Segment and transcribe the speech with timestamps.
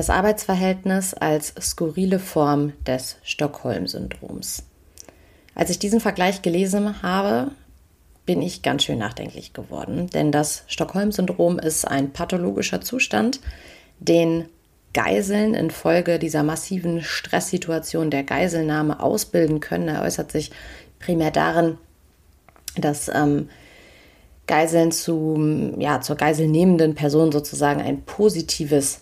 [0.00, 4.62] Das Arbeitsverhältnis als skurrile Form des Stockholm-Syndroms.
[5.54, 7.50] Als ich diesen Vergleich gelesen habe,
[8.24, 13.40] bin ich ganz schön nachdenklich geworden, denn das Stockholm-Syndrom ist ein pathologischer Zustand,
[13.98, 14.46] den
[14.94, 19.88] Geiseln infolge dieser massiven Stresssituation der Geiselnahme ausbilden können.
[19.88, 20.50] Er äußert sich
[20.98, 21.76] primär darin,
[22.74, 23.50] dass ähm,
[24.46, 28.98] Geiseln zu, ja, zur geiselnehmenden Person sozusagen ein positives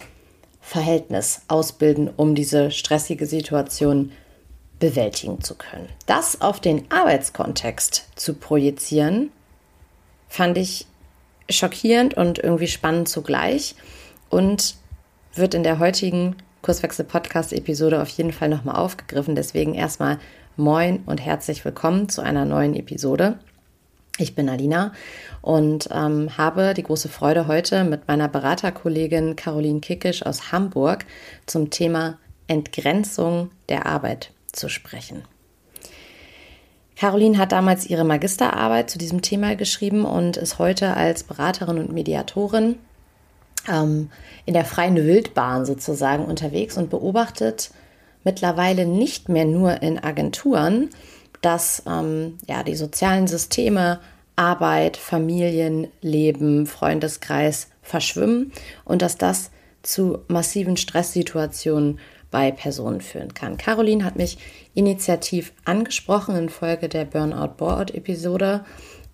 [0.68, 4.12] Verhältnis ausbilden, um diese stressige Situation
[4.78, 5.88] bewältigen zu können.
[6.04, 9.30] Das auf den Arbeitskontext zu projizieren,
[10.28, 10.86] fand ich
[11.48, 13.76] schockierend und irgendwie spannend zugleich
[14.28, 14.74] und
[15.32, 19.34] wird in der heutigen Kurswechsel-Podcast-Episode auf jeden Fall nochmal aufgegriffen.
[19.34, 20.18] Deswegen erstmal
[20.58, 23.38] moin und herzlich willkommen zu einer neuen Episode.
[24.20, 24.92] Ich bin Alina
[25.42, 31.06] und ähm, habe die große Freude, heute mit meiner Beraterkollegin Caroline Kickisch aus Hamburg
[31.46, 32.18] zum Thema
[32.48, 35.22] Entgrenzung der Arbeit zu sprechen.
[36.96, 41.92] Caroline hat damals ihre Magisterarbeit zu diesem Thema geschrieben und ist heute als Beraterin und
[41.92, 42.76] Mediatorin
[43.68, 44.10] ähm,
[44.46, 47.70] in der freien Wildbahn sozusagen unterwegs und beobachtet
[48.24, 50.90] mittlerweile nicht mehr nur in Agenturen,
[51.40, 54.00] dass ähm, ja, die sozialen Systeme
[54.36, 58.52] Arbeit, Familienleben, Freundeskreis verschwimmen
[58.84, 59.50] und dass das
[59.82, 61.98] zu massiven Stresssituationen
[62.30, 63.56] bei Personen führen kann.
[63.56, 64.38] Caroline hat mich
[64.74, 68.64] initiativ angesprochen in Folge der Burnout Board Episode,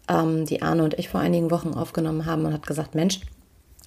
[0.08, 3.20] ähm, die Arne und ich vor einigen Wochen aufgenommen haben und hat gesagt, Mensch,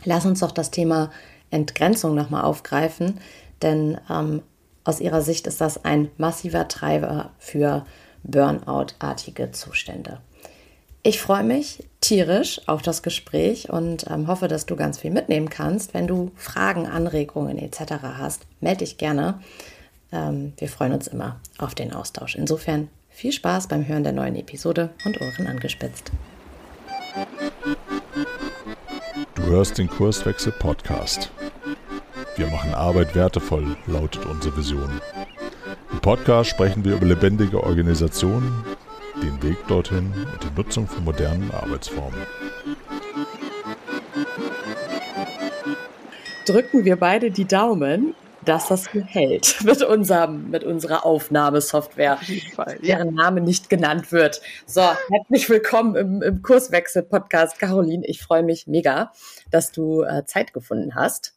[0.06, 1.12] lass uns doch das Thema
[1.52, 3.20] Entgrenzung nochmal aufgreifen,
[3.62, 4.42] denn ähm,
[4.84, 7.86] aus ihrer Sicht ist das ein massiver Treiber für
[8.28, 10.20] Burnout-artige Zustände.
[11.04, 15.50] Ich freue mich tierisch auf das Gespräch und ähm, hoffe, dass du ganz viel mitnehmen
[15.50, 15.94] kannst.
[15.94, 17.94] Wenn du Fragen, Anregungen etc.
[18.02, 19.40] hast, melde dich gerne.
[20.12, 22.36] Ähm, wir freuen uns immer auf den Austausch.
[22.36, 26.12] Insofern viel Spaß beim Hören der neuen Episode und Ohren angespitzt.
[29.36, 31.32] Du hörst den Kurswechsel Podcast.
[32.36, 35.02] Wir machen Arbeit wertevoll, lautet unsere Vision.
[35.92, 38.64] Im Podcast sprechen wir über lebendige Organisationen,
[39.24, 42.20] den Weg dorthin und die Nutzung von modernen Arbeitsformen.
[46.46, 52.18] Drücken wir beide die Daumen, dass das hält mit, unserem, mit unserer Aufnahmesoftware,
[52.56, 52.98] Fall, ja.
[52.98, 54.42] deren Name nicht genannt wird.
[54.66, 58.06] So, herzlich willkommen im, im Kurswechsel-Podcast, Caroline.
[58.06, 59.12] Ich freue mich mega,
[59.52, 61.37] dass du äh, Zeit gefunden hast.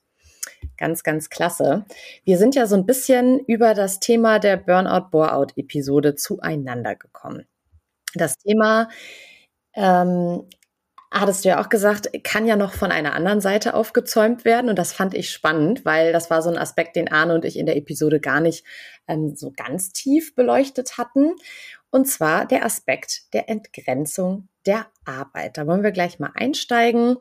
[0.76, 1.84] Ganz, ganz klasse.
[2.25, 7.47] Wir sind ja so ein bisschen über das Thema der Burnout-Bore-out-Episode zueinander gekommen.
[8.15, 8.88] Das Thema,
[9.75, 10.44] ähm,
[11.12, 14.71] hattest du ja auch gesagt, kann ja noch von einer anderen Seite aufgezäumt werden.
[14.71, 17.59] Und das fand ich spannend, weil das war so ein Aspekt, den Arne und ich
[17.59, 18.65] in der Episode gar nicht
[19.09, 21.34] ähm, so ganz tief beleuchtet hatten.
[21.91, 25.56] Und zwar der Aspekt der Entgrenzung der Arbeit.
[25.56, 27.16] Da wollen wir gleich mal einsteigen.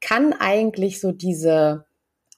[0.00, 1.85] Kann eigentlich so diese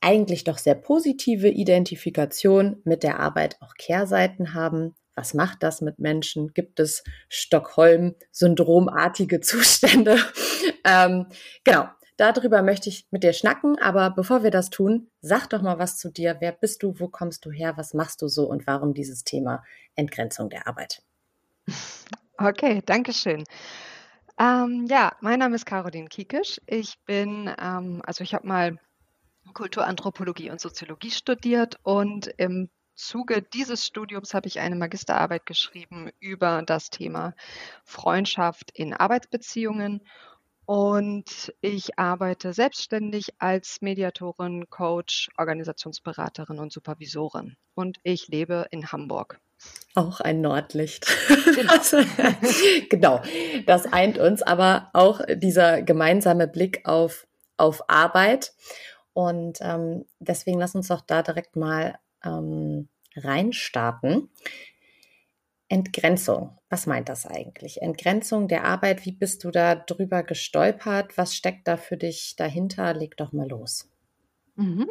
[0.00, 4.94] eigentlich doch sehr positive Identifikation mit der Arbeit auch Kehrseiten haben?
[5.14, 6.54] Was macht das mit Menschen?
[6.54, 10.18] Gibt es Stockholm-Syndromartige Zustände?
[10.84, 11.26] ähm,
[11.64, 13.76] genau, darüber möchte ich mit dir schnacken.
[13.80, 16.36] Aber bevor wir das tun, sag doch mal was zu dir.
[16.38, 17.00] Wer bist du?
[17.00, 17.76] Wo kommst du her?
[17.76, 18.48] Was machst du so?
[18.48, 19.64] Und warum dieses Thema
[19.96, 21.02] Entgrenzung der Arbeit?
[22.38, 23.42] Okay, danke schön.
[24.38, 26.60] Ähm, ja, mein Name ist Caroline Kiekisch.
[26.66, 28.78] Ich bin, ähm, also ich habe mal
[29.52, 36.62] Kulturanthropologie und Soziologie studiert und im Zuge dieses Studiums habe ich eine Magisterarbeit geschrieben über
[36.66, 37.34] das Thema
[37.84, 40.02] Freundschaft in Arbeitsbeziehungen.
[40.66, 47.56] Und ich arbeite selbstständig als Mediatorin, Coach, Organisationsberaterin und Supervisorin.
[47.74, 49.40] Und ich lebe in Hamburg.
[49.94, 51.06] Auch ein Nordlicht.
[51.54, 51.72] Genau.
[52.90, 53.22] genau,
[53.66, 57.26] das eint uns, aber auch dieser gemeinsame Blick auf,
[57.56, 58.52] auf Arbeit.
[59.18, 64.30] Und ähm, deswegen lass uns doch da direkt mal ähm, reinstarten.
[65.68, 67.82] Entgrenzung, was meint das eigentlich?
[67.82, 71.18] Entgrenzung der Arbeit, wie bist du da drüber gestolpert?
[71.18, 72.94] Was steckt da für dich dahinter?
[72.94, 73.90] Leg doch mal los.
[74.54, 74.88] Mhm.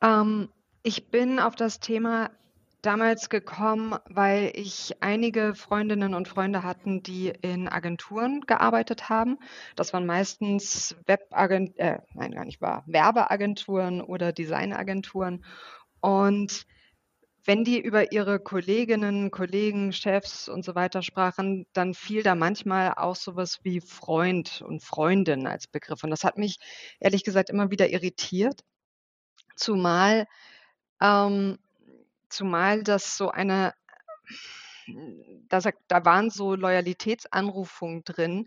[0.00, 0.48] Ähm,
[0.82, 2.30] ich bin auf das Thema
[2.82, 9.38] damals gekommen, weil ich einige Freundinnen und Freunde hatten, die in Agenturen gearbeitet haben.
[9.74, 15.44] Das waren meistens Webagent, äh, nein, gar nicht wahr, Werbeagenturen oder Designagenturen.
[16.00, 16.66] Und
[17.44, 22.94] wenn die über ihre Kolleginnen, Kollegen, Chefs und so weiter sprachen, dann fiel da manchmal
[22.94, 26.02] auch sowas wie Freund und Freundin als Begriff.
[26.04, 26.58] Und das hat mich
[27.00, 28.62] ehrlich gesagt immer wieder irritiert,
[29.56, 30.26] Zumal,
[31.00, 31.58] ähm,
[32.36, 33.74] zumal das so eine,
[35.48, 38.46] da, da waren so Loyalitätsanrufungen drin,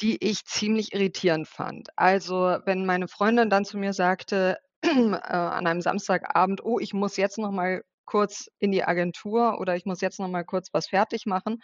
[0.00, 1.88] die ich ziemlich irritierend fand.
[1.96, 7.16] Also wenn meine Freundin dann zu mir sagte, äh, an einem Samstagabend, oh, ich muss
[7.16, 10.88] jetzt noch mal kurz in die Agentur oder ich muss jetzt noch mal kurz was
[10.88, 11.62] fertig machen.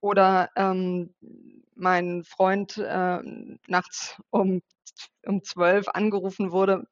[0.00, 1.14] Oder ähm,
[1.74, 3.20] mein Freund äh,
[3.66, 4.62] nachts um,
[5.26, 6.86] um 12 angerufen wurde,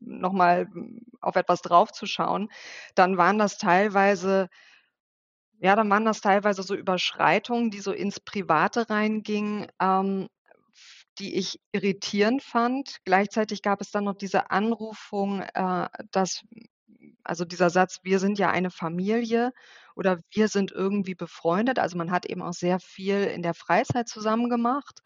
[0.00, 0.68] nochmal
[1.20, 2.50] auf etwas draufzuschauen,
[2.94, 4.48] dann waren das teilweise,
[5.60, 10.28] ja, dann waren das teilweise so Überschreitungen, die so ins Private reingingen, ähm,
[11.18, 12.98] die ich irritierend fand.
[13.04, 16.42] Gleichzeitig gab es dann noch diese Anrufung, äh, dass
[17.24, 19.52] also dieser Satz: „Wir sind ja eine Familie“
[19.96, 21.78] oder „Wir sind irgendwie befreundet“.
[21.78, 25.00] Also, man hat eben auch sehr viel in der Freizeit zusammen gemacht,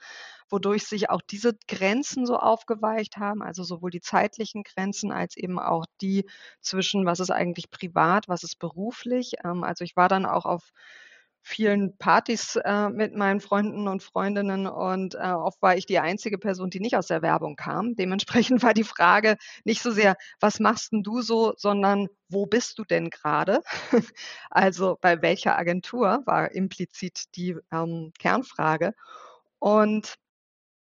[0.54, 5.58] wodurch sich auch diese Grenzen so aufgeweicht haben, also sowohl die zeitlichen Grenzen als eben
[5.60, 6.26] auch die
[6.62, 9.32] zwischen: Was ist eigentlich privat, was ist beruflich?
[9.44, 10.70] Ähm, also, ich war dann auch auf
[11.46, 16.38] vielen Partys, äh, mit meinen Freunden und Freundinnen und, äh, oft war ich die einzige
[16.38, 17.94] Person, die nicht aus der Werbung kam.
[17.96, 22.78] Dementsprechend war die Frage nicht so sehr: „Was machst 'n du so?“, sondern: „Wo bist
[22.78, 23.60] du denn grade?“
[24.50, 28.94] Also, bei welcher Agentur war implizit die, ähm, Kernfrage.
[29.58, 30.14] Und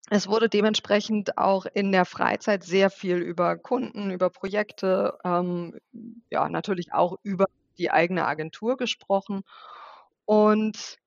[0.09, 5.79] es wurde dementsprechend auch in der Freizeit sehr viel über Kunden, über Projekte, ähm,
[6.29, 7.45] ja, natürlich auch über
[7.77, 9.41] die eigene Agentur gesprochen.
[10.25, 10.97] Und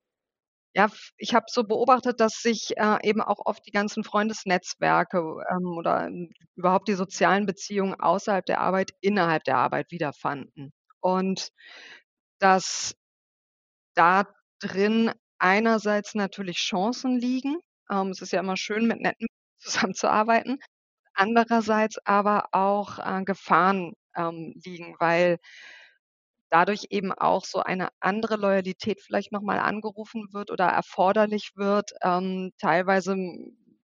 [0.74, 0.88] ja,
[1.18, 5.18] ich habe so beobachtet, dass sich, äh, eben auch oft die ganzen Freundesnetzwerke,
[5.50, 6.10] ähm, oder
[6.56, 10.72] überhaupt die sozialen Beziehungen außerhalb der Arbeit innerhalb der Arbeit wiederfanden.
[11.00, 11.50] Und
[12.40, 12.94] dass
[13.96, 14.26] da
[14.60, 17.56] drin einerseits natürlich Chancen liegen.
[17.90, 19.26] Ähm, es ist ja immer schön, mit netten
[19.58, 20.58] zusammenzuarbeiten.
[21.14, 25.38] Andererseits aber auch, äh, Gefahren, ähm, liegen, weil
[26.52, 31.90] dadurch eben auch so eine andere Loyalität vielleicht noch mal angerufen wird oder erforderlich wird.
[32.02, 33.16] Ähm, teilweise,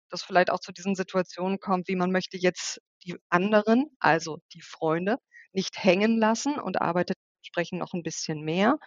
[0.10, 4.62] das vielleicht auch zu diesen Situationen kommt, wie man möchte jetzt die anderen, also die
[4.62, 5.18] Freunde,
[5.54, 8.78] nicht hängen lassen und arbeitet entsprechend noch 'n bisschen mehr.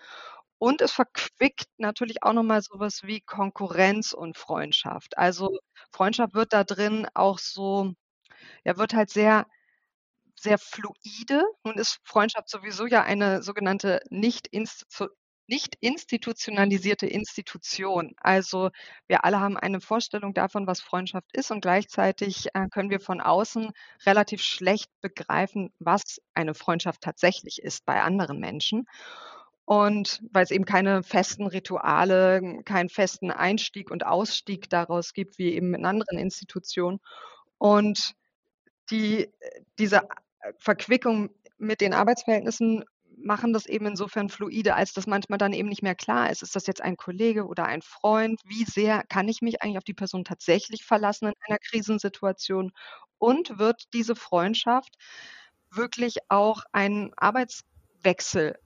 [0.64, 5.18] Und es verquickt natürlich auch noch mal so was wie Konkurrenz und Freundschaft.
[5.18, 5.58] Also,
[5.92, 7.92] Freundschaft wird da drin auch so
[8.64, 9.46] ja, wird halt sehr
[10.36, 11.44] sehr fluide.
[11.64, 15.08] Nun ist Freundschaft sowieso ja eine sogenannte nicht instizu
[15.48, 18.14] nicht institutionalisierte Institution.
[18.18, 18.70] Also,
[19.08, 23.20] wir alle haben eine Vorstellung davon, was Freundschaft ist und gleichzeitig, äh, können wir von
[23.20, 23.72] außen
[24.06, 28.86] relativ schlecht begreifen, was eine Freundschaft tatsächlich ist bei anderen Menschen.
[29.66, 35.74] Und weil's eben keine festen Rituale, keinen festen Einstieg und Ausstieg daraus gibt wie eben
[35.74, 37.00] in anderen Institutionen.
[37.58, 38.12] Und
[38.90, 39.32] die
[39.78, 40.02] diese
[40.58, 42.84] Verquickung mit den Arbeitsverhältnissen
[43.16, 46.56] machen das eben insofern fluide, als dass manchmal dann eben nicht mehr klar ist: Ist
[46.56, 48.40] das jetzt ein Kollege oder ein Freund?
[48.46, 52.72] Wie sehr kann ich mich eigentlich auf die Person tatsächlich verlassen in einer Krisensituation?
[53.18, 54.96] Und wird diese Freundschaft
[55.70, 58.58] wirklich auch einen Arbeitswechsel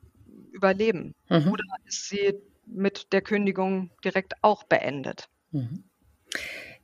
[0.52, 1.14] überleben?
[1.28, 1.52] Mhm.
[1.52, 2.34] Oder ist sie
[2.66, 5.28] mit der Kündigung direkt auch beendet?
[5.52, 5.84] Mhm.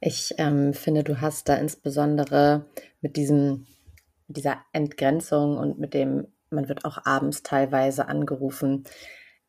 [0.00, 2.66] Ich, ähm, finde, du hast da insbesondere
[3.00, 3.66] mit diesem
[4.26, 8.84] mit dieser Entgrenzung und mit dem man wird auch abends teilweise angerufen.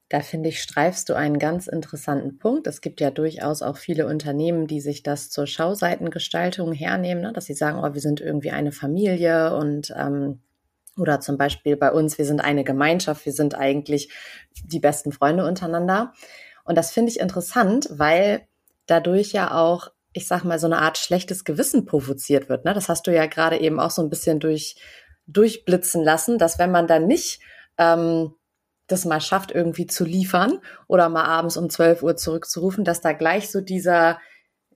[0.09, 2.67] Da finde ich, streifst du einen ganz interessanten Punkt.
[2.67, 7.33] Es gibt ja durchaus auch viele Unternehmen, die sich das zur Schauseitengestaltung hernehmen, ne?
[7.33, 10.41] dass sie sagen, oh, wir sind irgendwie eine Familie und ähm,
[10.97, 14.09] oder zum Beispiel bei uns, wir sind eine Gemeinschaft, wir sind eigentlich
[14.63, 16.13] die besten Freunde untereinander.
[16.63, 18.47] Und das finde ich interessant, weil
[18.87, 22.63] dadurch ja auch ich sag mal, so eine Art schlechtes Gewissen provoziert wird.
[22.63, 22.73] Ne?
[22.73, 24.77] Das hast du ja gerade eben auch so ein bisschen durch,
[25.27, 27.41] durchblitzen lassen, dass wenn man dann nicht
[27.77, 28.33] ähm,
[28.87, 33.11] das mal schafft, irgendwie zu liefern oder mal abends um 12 Uhr zurückzurufen, dass da
[33.11, 34.19] gleich so dieser,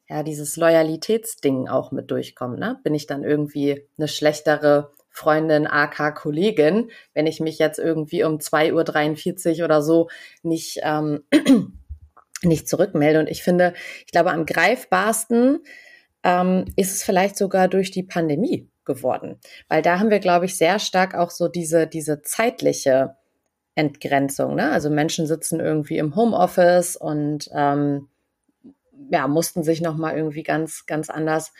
[0.09, 2.59] ja, dieses Loyalitätsding auch mit durchkommt.
[2.59, 2.77] Ne?
[2.83, 8.37] Bin ich dann irgendwie eine schlechtere Freundin, AK Kollegin, wenn ich mich jetzt irgendwie um
[8.37, 10.09] 2.43 Uhr oder so
[10.43, 11.23] nicht ähm,
[12.41, 13.19] nicht zurückmelde.
[13.19, 13.73] Und ich finde,
[14.05, 15.59] ich glaube, am greifbarsten
[16.23, 19.39] ähm, ist es vielleicht sogar durch die Pandemie geworden.
[19.67, 23.15] Weil da haben wir, glaube ich, sehr stark auch so diese, diese zeitliche
[23.75, 24.55] Entgrenzung.
[24.55, 24.71] Ne?
[24.71, 28.07] Also Menschen sitzen irgendwie im Homeoffice und ähm,
[29.11, 31.53] ja, mussten sich nochmal irgendwie ganz, ganz anders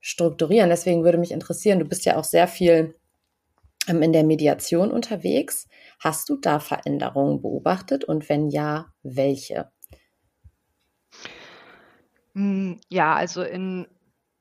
[0.00, 0.70] strukturieren.
[0.70, 2.94] Deswegen würde mich interessieren, du bist ja auch sehr viel
[3.88, 5.68] ähm, in der Mediation unterwegs.
[5.98, 9.70] Hast du da Veränderungen beobachtet und wenn ja, welche?
[12.34, 13.86] Hm, ja, also in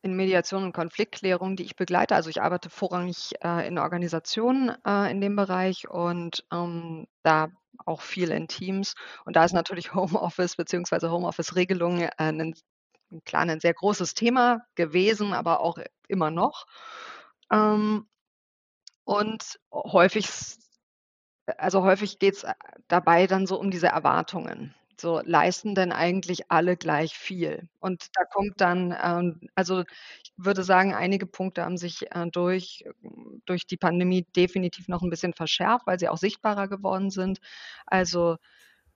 [0.08, 2.16] in Mediation und Konfliktklärung, die ich begleite.
[2.16, 7.50] Also ich arbeite vorrangig äh, in Organisationen äh, in dem Bereich und ähm, da
[7.86, 8.96] auch viel in Teams.
[9.26, 11.08] Und da ist natürlich Homeoffice bzw.
[11.10, 12.56] Homeoffice-Regelung äh, ein,
[13.26, 16.66] klar ein sehr großes Thema gewesen, aber auch immer noch.
[17.52, 18.08] Ähm,
[19.06, 20.28] und häufig,
[21.58, 22.46] also häufig geht es
[22.88, 24.74] dabei dann so um diese Erwartungen.
[25.00, 27.70] So leisten denn eigentlich alle gleich viel?
[27.80, 29.82] Und da kommt dann, ähm, also
[30.24, 32.84] ich würde sagen, einige Punkte haben sich äh, durch,
[33.46, 37.40] durch die Pandemie definitiv noch ein bisschen verschärft, weil sie auch sichtbarer geworden sind.
[37.86, 38.38] Also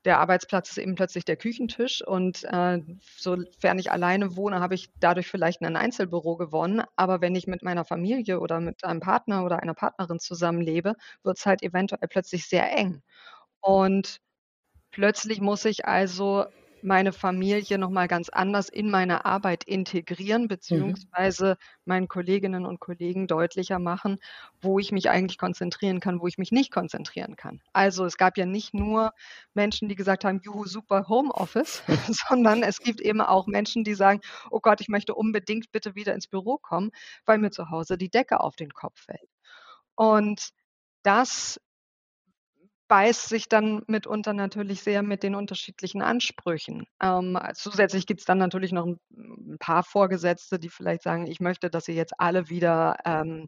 [0.05, 2.79] der Arbeitsplatz ist eben plötzlich der Küchentisch und äh,
[3.17, 6.83] sofern ich alleine wohne, habe ich dadurch vielleicht ein Einzelbüro gewonnen.
[6.95, 11.37] Aber wenn ich mit meiner Familie oder mit einem Partner oder einer Partnerin zusammenlebe, wird
[11.37, 13.01] es halt eventuell plötzlich sehr eng.
[13.61, 14.19] Und
[14.91, 16.45] Plötzlich muss ich also
[16.83, 21.11] meine Familie noch mal ganz anders in meine Arbeit integrieren, Mhm.
[21.11, 24.17] beziehungsweise meinen Kolleginnen und Kollegen deutlicher machen,
[24.61, 27.61] wo ich mich eigentlich konzentrieren kann, wo ich mich nicht konzentrieren kann.
[27.73, 29.11] Also, es gab ja nicht nur
[29.53, 31.83] Menschen, die gesagt haben: „Juhu, super Homeoffice“,
[32.29, 36.13] sondern es gibt eben auch Menschen, die sagen: „Oh Gott, ich möchte unbedingt bitte wieder
[36.13, 36.91] ins Büro kommen,
[37.25, 39.29] weil mir zu Hause die Decke auf den Kopf fällt.“
[39.95, 40.49] Und
[41.03, 41.59] das
[42.91, 46.85] beißt sich dann mitunter natürlich sehr mit den unterschiedlichen Ansprüchen.
[47.01, 51.39] Ähm, zusätzlich gibt es dann natürlich noch ein, ein, paar Vorgesetzte, die vielleicht sagen, ich
[51.39, 53.47] möchte, dass ihr jetzt alle wieder ähm,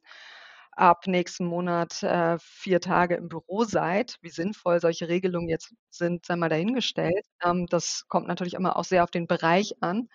[0.71, 4.15] ab nächsten Monat äh, vier Tage im Büro seid.
[4.21, 7.25] Wie sinnvoll solche Regelungen jetzt sind, sei mal dahingestellt.
[7.43, 10.07] Ähm, das kommt natürlich immer auch sehr auf den Bereich an.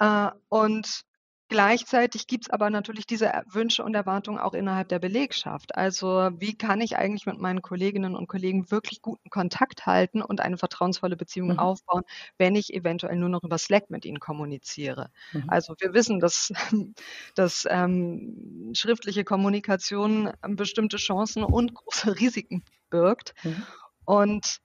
[0.00, 1.02] Äh, und
[1.50, 5.74] Gleichzeitig gibt es aber natürlich diese Wünsche und Erwartungen auch innerhalb der Belegschaft.
[5.74, 10.40] Also wie kann ich eigentlich mit meinen Kolleginnen und Kollegen wirklich guten Kontakt halten und
[10.40, 11.58] eine vertrauensvolle Beziehung mhm.
[11.58, 12.04] aufbauen,
[12.38, 15.10] wenn ich eventuell nur noch über Slack mit ihnen kommuniziere.
[15.32, 15.44] Mhm.
[15.48, 16.52] Also wir wissen, dass,
[17.34, 23.34] dass ähm, schriftliche Kommunikation bestimmte Chancen und große Risiken birgt.
[23.42, 23.66] Mhm.
[24.04, 24.58] Und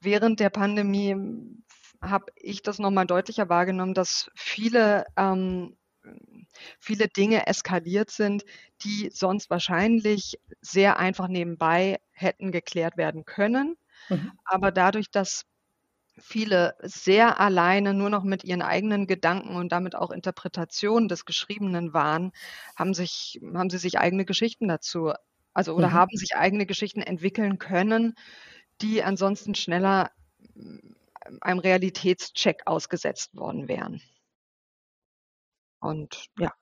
[0.00, 1.16] während der Pandemie
[2.00, 5.76] habe ich das nochmal deutlicher wahrgenommen, dass viele ähm,
[6.78, 8.44] viele Dinge eskaliert sind,
[8.82, 13.76] die sonst wahrscheinlich sehr einfach nebenbei hätten geklärt werden können.
[14.08, 14.32] Mhm.
[14.44, 15.44] Aber dadurch, dass
[16.20, 21.92] viele sehr alleine nur noch mit ihren eigenen Gedanken und damit auch Interpretationen des Geschriebenen
[21.92, 22.32] waren,
[22.76, 25.12] haben sich, haben sie sich eigene Geschichten dazu,
[25.54, 25.92] also oder mhm.
[25.92, 28.14] haben sich eigene Geschichten entwickeln können,
[28.80, 30.10] die ansonsten schneller
[31.40, 34.00] einem Realitätscheck ausgesetzt worden wären.
[35.80, 36.52] Und ja.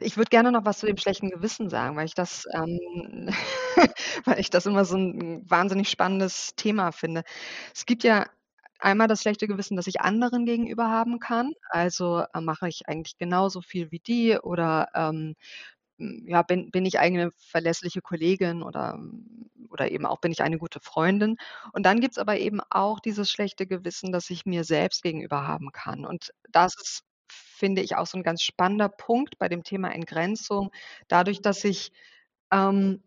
[0.00, 3.28] Ich würde gerne noch was zu dem schlechten Gewissen sagen, weil ich das, ähm
[4.24, 7.22] weil ich das immer so ein wahnsinnig spannendes Thema finde.
[7.74, 8.26] Es gibt ja
[8.78, 11.52] einmal das schlechte Gewissen, das ich anderen gegenüber haben kann.
[11.70, 15.34] Also, äh, mache ich eigentlich genauso viel wie die oder, ähm,
[15.98, 18.98] hm, ja, bin bin ich eine verlässliche Kollegin oder
[19.70, 21.36] oder eben auch bin ich eine gute Freundin.
[21.72, 25.46] Und dann gibt es aber eben auch dieses schlechte Gewissen, das ich mir selbst gegenüber
[25.46, 26.04] haben kann.
[26.06, 30.70] Und das ist finde ich auch so ein ganz spannender Punkt bei dem Thema Entgrenzung.
[31.08, 31.92] Dadurch, dass ich,
[32.52, 33.02] ähm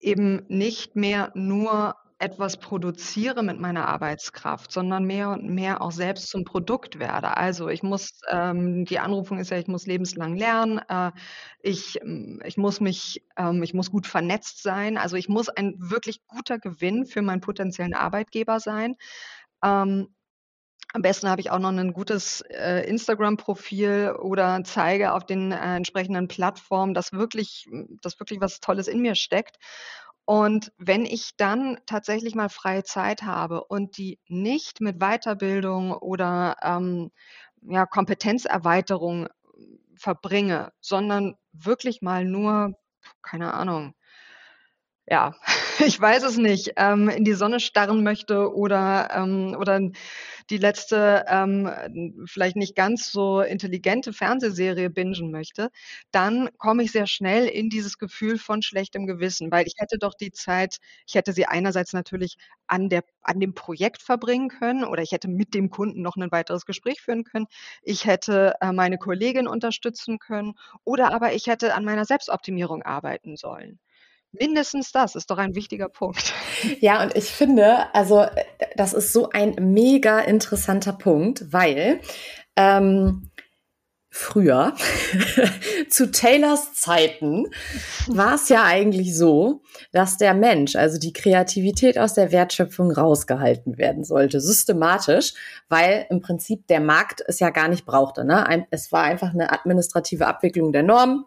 [0.00, 6.28] eben nicht mehr nur etwas produziere mit meiner Arbeitskraft, sondern mehr und mehr auch selbst
[6.30, 7.36] zum Produkt werde.
[7.36, 11.12] Also, ich muss ähm, die Anrufung ist ja, ich muss lebenslang lernen, äh,
[11.62, 14.98] ich hm, ich muss mich ähm, ich muss gut vernetzt sein.
[14.98, 18.96] Also, ich muss ein wirklich guter Gewinn für meinen potenziellen Arbeitgeber sein.
[19.64, 20.08] Ähm,
[20.94, 25.76] am besten habe ich auch noch ein gutes, äh, Instagram-Profil oder zeige auf den, äh,
[25.76, 27.68] entsprechenden Plattformen, dass wirklich
[28.02, 29.56] dass wirklich was Tolles in mir steckt.
[30.24, 36.56] Und wenn ich dann tatsächlich mal freie Zeit habe und die nicht mit Weiterbildung oder,
[36.62, 37.10] ähm,
[37.62, 39.28] ja, Kompetenzerweiterung
[39.96, 42.74] verbringe, sondern wirklich mal nur,
[43.22, 43.94] keine Ahnung
[45.10, 45.34] ja,
[45.78, 49.80] ich weiß es nicht, ähm, in die Sonne starren möchte oder, ähm, oder
[50.50, 51.70] die letzte, ähm,
[52.26, 55.70] vielleicht nicht ganz so intelligente Fernsehserie bingen möchte,
[56.10, 60.14] dann komme ich sehr schnell in dieses Gefühl von schlechtem Gewissen, weil ich hätte doch
[60.14, 62.36] die Zeit ich hätte sie einerseits natürlich
[62.66, 66.30] an der an dem Projekt verbringen können oder ich hätte mit dem Kunden noch ein
[66.30, 67.46] weiteres Gespräch führen können.
[67.82, 73.36] Ich hätte, äh, meine Kollegin unterstützen können oder aber ich hätte an meiner Selbstoptimierung arbeiten
[73.36, 73.78] sollen.
[74.32, 76.34] Mindestens das ist doch ein wichtiger Punkt.
[76.80, 78.26] Ja, und ich finde, also
[78.78, 82.00] das ist so ein mega interessanter Punkt, weil
[82.54, 83.30] ähm,
[84.08, 84.74] früher,
[85.90, 87.46] zu Taylors Zeiten,
[88.06, 93.78] war es ja eigentlich so, dass der Mensch, also die Kreativität aus der Wertschöpfung rausgehalten
[93.78, 95.34] werden sollte, systematisch,
[95.68, 98.24] weil im Prinzip der Markt es ja gar nicht brauchte.
[98.24, 98.66] Ne?
[98.70, 101.24] Es war einfach eine administrative Abwicklung der Normen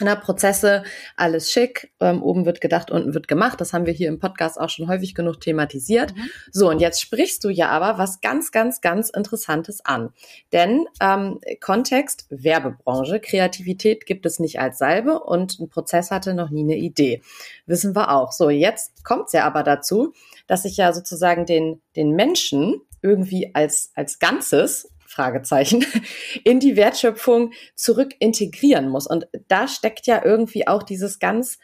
[0.00, 0.84] na, Prozesse,
[1.16, 1.92] alles schick.
[2.00, 3.60] Ähm, oben wird gedacht, unten wird gemacht.
[3.60, 6.14] Das haben wir hier im Podcast auch schon häufig genug thematisiert.
[6.14, 6.30] Mhm.
[6.52, 10.10] So, und jetzt sprichst du ja aber was ganz, ganz, ganz Interessantes an.
[10.52, 16.50] Denn ähm, Kontext, Werbebranche, Kreativität gibt es nicht als Salbe und ein Prozess hatte noch
[16.50, 17.22] nie eine Idee.
[17.66, 18.32] Wissen wir auch.
[18.32, 20.12] So, jetzt kommt's ja aber dazu,
[20.46, 25.84] dass ich ja sozusagen den, den Menschen irgendwie als, als Ganzes Fragezeichen,
[26.44, 29.08] in die Wertschöpfung zurück integrieren muss.
[29.08, 31.58] Und da steckt ja irgendwie auch dieses ganz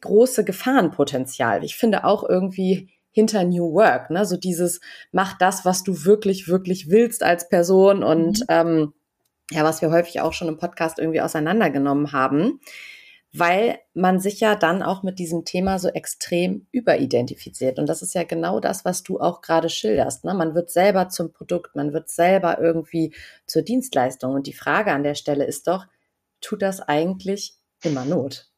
[0.00, 1.64] große Gefahrenpotenzial.
[1.64, 4.24] Ich finde auch irgendwie hinter New Work, ne?
[4.24, 8.46] so dieses, mach das, was du wirklich, wirklich willst als Person und mhm.
[8.48, 8.92] ähm,
[9.50, 12.60] ja, was wir häufig auch schon im Podcast irgendwie auseinandergenommen haben
[13.32, 17.78] weil man sich ja dann auch mit diesem Thema so extrem überidentifiziert.
[17.78, 20.24] Und das ist ja genau das, was du auch gerade schilderst.
[20.24, 20.34] Ne?
[20.34, 23.14] Man wird selber zum Produkt, man wird selber irgendwie
[23.46, 24.34] zur Dienstleistung.
[24.34, 25.86] Und die Frage an der Stelle ist doch,
[26.40, 28.50] tut das eigentlich immer Not?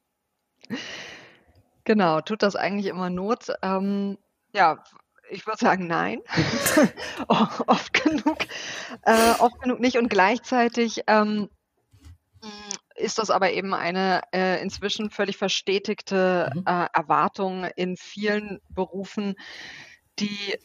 [1.85, 3.52] Genau, tut das eigentlich immer Not?
[3.61, 4.17] Ähm,
[4.55, 4.83] ja,
[5.29, 6.21] ich würde sagen, nein.
[7.29, 8.38] oft genug.
[9.02, 9.99] Äh, oft genug nicht.
[9.99, 11.50] Und gleichzeitig ähm,
[12.96, 16.64] ist das aber eben eine äh, inzwischen völlig verstetigte mhm.
[16.66, 19.34] äh, Erwartung in vielen Berufen,
[20.18, 20.58] die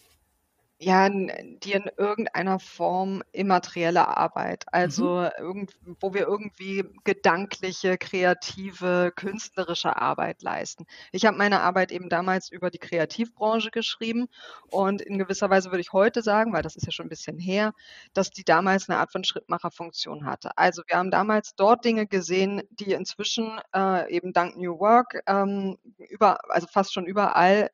[0.79, 5.29] ja, die in irgendeiner Form immaterielle Arbeit, also mhm.
[5.39, 10.85] irgend, wo wir irgendwie gedankliche, kreative, künstlerische Arbeit leisten.
[11.11, 14.27] Ich habe meine Arbeit eben damals über die Kreativbranche geschrieben
[14.69, 17.39] und in gewisser Weise würde ich heute sagen, weil das ist ja schon ein bisschen
[17.39, 17.73] her,
[18.13, 20.51] dass die damals eine Art von Schrittmacherfunktion hatte.
[20.57, 25.79] Also wir haben damals dort Dinge gesehen, die inzwischen äh, eben dank New Work ähm,
[25.97, 27.71] über, also fast schon überall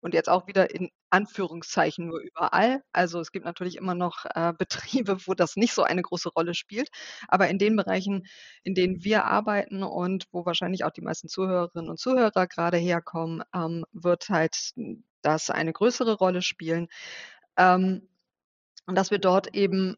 [0.00, 2.82] und jetzt auch wieder in Anführungszeichen nur überall.
[2.92, 6.54] Also es gibt natürlich immer noch äh, Betriebe, wo das nicht so eine große Rolle
[6.54, 6.88] spielt.
[7.28, 8.26] Aber in den Bereichen,
[8.62, 13.42] in denen wir arbeiten und wo wahrscheinlich auch die meisten Zuhörerinnen und Zuhörer gerade herkommen,
[13.54, 14.72] ähm, wird halt
[15.22, 16.88] das eine größere Rolle spielen.
[17.56, 18.08] Ähm,
[18.86, 19.96] und dass wir dort eben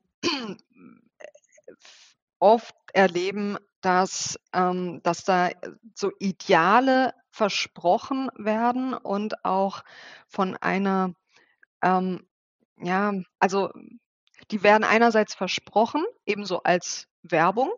[2.40, 5.50] oft erleben, dass, ähm, dass da
[5.94, 9.82] so Ideale versprochen werden und auch
[10.28, 11.14] von einer,
[11.82, 12.26] ähm,
[12.76, 13.70] ja, also
[14.50, 17.70] die werden einerseits versprochen, ebenso als Werbung,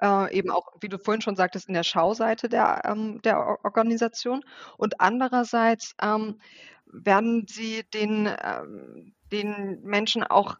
[0.00, 4.44] äh, eben auch, wie du vorhin schon sagtest, in der Schauseite der, ähm, der Organisation.
[4.76, 6.40] Und andererseits ähm,
[6.86, 10.56] werden sie den, ähm, den Menschen auch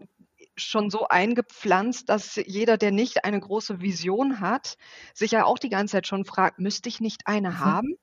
[0.57, 4.77] schon so eingepflanzt, dass jeder, der nicht eine große Vision hat,
[5.15, 7.59] sich ja auch die ganze Zeit schon fragt, müsste ich nicht eine mhm.
[7.61, 7.99] haben?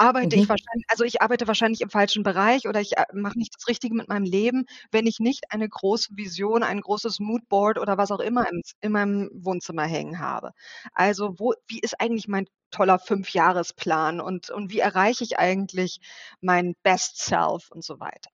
[0.00, 0.42] arbeite mhm.
[0.42, 3.68] ich wahrscheinlich, also ich arbeite wahrscheinlich im falschen Bereich oder ich äh, mache nicht das
[3.68, 8.10] Richtige mit meinem Leben, wenn ich nicht eine große Vision, ein großes Moodboard oder was
[8.10, 10.52] auch immer in, in meinem Wohnzimmer hängen habe.
[10.94, 16.00] Also wo, wie ist eigentlich mein toller Fünfjahresplan und, und wie erreiche ich eigentlich
[16.40, 18.30] mein Best Self und so weiter?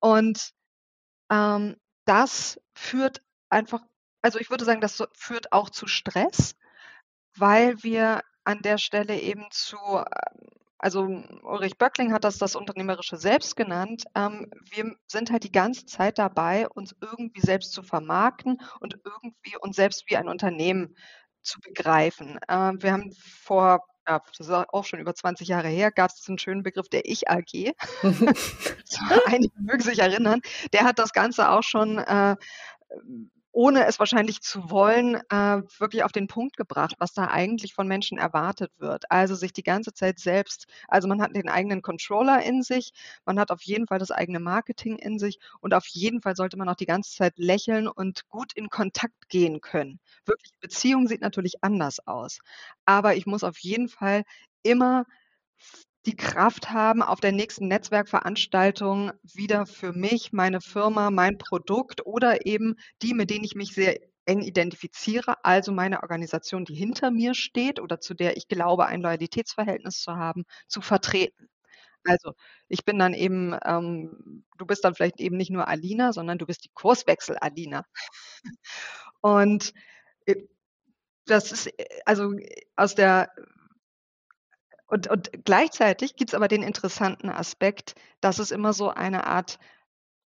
[0.00, 0.52] Und
[1.30, 3.80] ähm, das führt einfach
[4.24, 6.56] also ich würde sagen, das führt auch zu Stress,
[7.36, 11.02] weil wir an der Stelle eben zu ähm, also
[11.42, 14.04] Ulrich Böckling hat das das unternehmerische Selbst genannt.
[14.14, 19.56] Ähm, wir sind halt die ganze Zeit dabei, uns irgendwie selbst zu vermarkten und irgendwie
[19.60, 20.96] uns selbst wie ein Unternehmen
[21.42, 22.38] zu begreifen.
[22.48, 23.12] Ähm, wir haben
[23.42, 26.88] vor ja, das ist auch schon über 20 Jahre her, gab es einen schönen Begriff
[26.88, 27.72] der Ich-AG.
[29.26, 30.40] Einige mögen sich erinnern.
[30.72, 32.36] Der hat das Ganze auch schon äh,
[33.54, 37.86] ohne es wahrscheinlich zu wollen, äh, wirklich auf den Punkt gebracht, was da eigentlich von
[37.88, 39.10] Menschen erwartet wird.
[39.10, 42.92] Also sich die ganze Zeit selbst, also man hat den eigenen Controller in sich,
[43.24, 46.56] man hat auf jeden Fall das eigene Marketing in sich und auf jeden Fall sollte
[46.56, 50.00] man auch die ganze Zeit lächeln und gut in Kontakt gehen können.
[50.26, 52.40] Wirklich, Beziehung sieht natürlich anders aus.
[52.86, 54.24] Aber ich muss auf jeden Fall
[54.62, 55.04] immer
[56.06, 62.46] die Kraft haben, auf der nächsten Netzwerkveranstaltung wieder für mich, meine Firma, mein Produkt oder
[62.46, 67.34] eben die, mit denen ich mich sehr eng identifiziere, also meine Organisation, die hinter mir
[67.34, 71.48] steht oder zu der ich glaube, ein Loyalitätsverhältnis zu haben, zu vertreten.
[72.06, 72.32] Also
[72.68, 76.46] ich bin dann eben, ähm, du bist dann vielleicht eben nicht nur Alina, sondern du
[76.46, 77.84] bist die Kurswechsel-Alina.
[79.20, 79.72] Und
[80.26, 80.36] äh,
[81.26, 82.32] das ist äh, also
[82.76, 83.30] aus der
[84.86, 89.58] und, und gleichzeitig gibt es aber den interessanten Aspekt, dass es immer so eine Art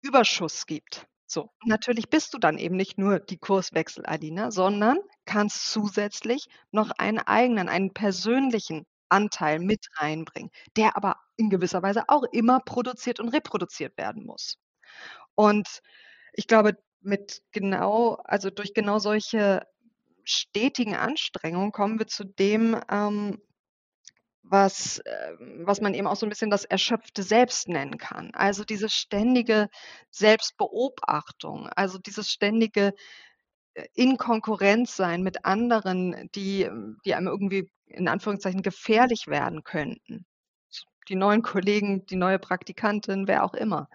[0.01, 1.07] Überschuss gibt.
[1.27, 7.19] So, natürlich bist du dann eben nicht nur die Kurswechsel-Alina, sondern kannst zusätzlich noch einen
[7.19, 13.29] eigenen, einen persönlichen Anteil mit reinbringen, der aber in gewisser Weise auch immer produziert und
[13.29, 14.57] reproduziert werden muss.
[15.35, 15.81] Und
[16.33, 19.65] ich glaube, mit genau also durch genau solche
[20.23, 23.41] stetigen Anstrengungen kommen wir zu dem, ähm,
[24.49, 28.31] was, ähm, was man eben auch so ein bisschen das erschöpfte Selbst nennen kann.
[28.33, 29.69] Also, diese ständige
[30.11, 32.93] Selbstbeobachtung, also dieses ständige,
[33.75, 39.63] äh, in Konkurrenz sein mit anderen, die ähm, die einem irgendwie in Anführungszeichen gefährlich werden
[39.63, 40.25] könnten.
[41.09, 43.89] Die neuen Kollegen, die neue Praktikantin, wer auch immer.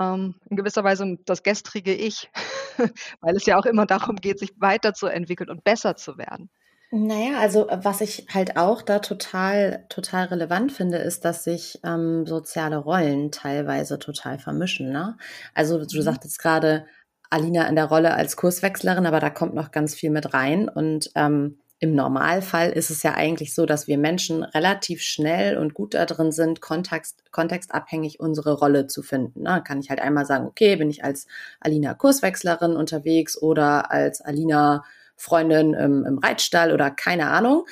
[0.00, 2.30] Ähm, in gewisser Weise das gestrige Ich,
[3.20, 6.50] weil es ja auch immer darum geht, sich weiterzuentwickeln und besser zu werden.
[6.90, 11.80] Naja, also äh, was ich halt auch da total, total relevant finde, ist, dass sich
[11.84, 14.92] ähm, soziale Rollen teilweise total vermischen.
[14.92, 15.16] Ne?
[15.54, 16.02] Also du mhm.
[16.02, 16.86] sagtest gerade,
[17.28, 20.68] Alina in der Rolle als Kurswechslerin, aber da kommt noch ganz viel mit rein.
[20.68, 25.74] Und ähm, im Normalfall ist es ja eigentlich so, dass wir Menschen relativ schnell und
[25.74, 29.42] gut darin sind, kontext, kontextabhängig unsere Rolle zu finden.
[29.42, 29.62] Ne?
[29.66, 31.26] Kann ich halt einmal sagen, okay, bin ich als
[31.60, 34.84] Alina Kurswechslerin unterwegs oder als Alina
[35.16, 37.66] Freundin im, im Reitstall oder keine Ahnung.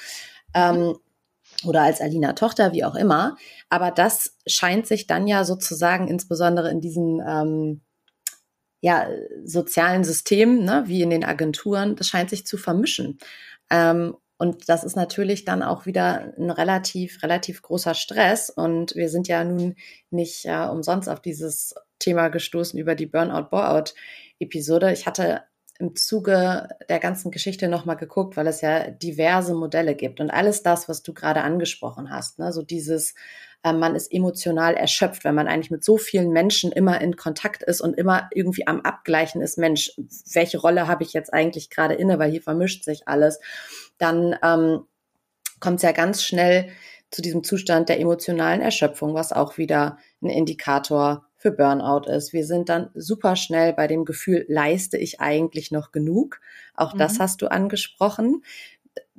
[0.55, 0.97] Ähm,
[1.65, 3.37] oder als Alina Tochter, wie auch immer.
[3.69, 7.81] Aber das scheint sich dann ja sozusagen insbesondere in diesen ähm,
[8.81, 9.09] ja,
[9.45, 13.19] sozialen Systemen, ne, wie in den Agenturen, das scheint sich zu vermischen.
[13.71, 18.51] Ähm, und das ist natürlich dann auch wieder ein relativ, relativ großer Stress.
[18.51, 19.77] Und wir sind ja nun
[20.11, 24.93] nicht ja, umsonst auf dieses Thema gestoßen über die Burnout-Bore-out-Episode.
[24.93, 25.43] Ich hatte
[25.79, 30.21] im Zuge der ganzen Geschichte nochmal geguckt, weil es ja diverse Modelle gibt.
[30.21, 33.15] Und alles das, was du gerade angesprochen hast, ne, so dieses,
[33.65, 37.65] äh, man ist emotional erschöpft, wenn man eigentlich mit so vielen Menschen immer in Kontakt
[37.65, 39.93] ist und immer irgendwie am Abgleichen ist, Mensch,
[40.33, 43.41] welche Rolle habe ich jetzt eigentlich gerade inne, weil hier vermischt sich alles,
[43.99, 44.85] dann ähm,
[45.59, 46.69] kommt es ja ganz schnell
[47.11, 52.33] zu diesem Zustand der emotionalen Erschöpfung, was auch wieder ein Indikator für Burnout ist.
[52.33, 56.41] Wir sind dann super schnell bei dem Gefühl, leiste ich eigentlich noch genug?
[56.73, 56.99] Auch mhm.
[56.99, 58.43] das hast du angesprochen.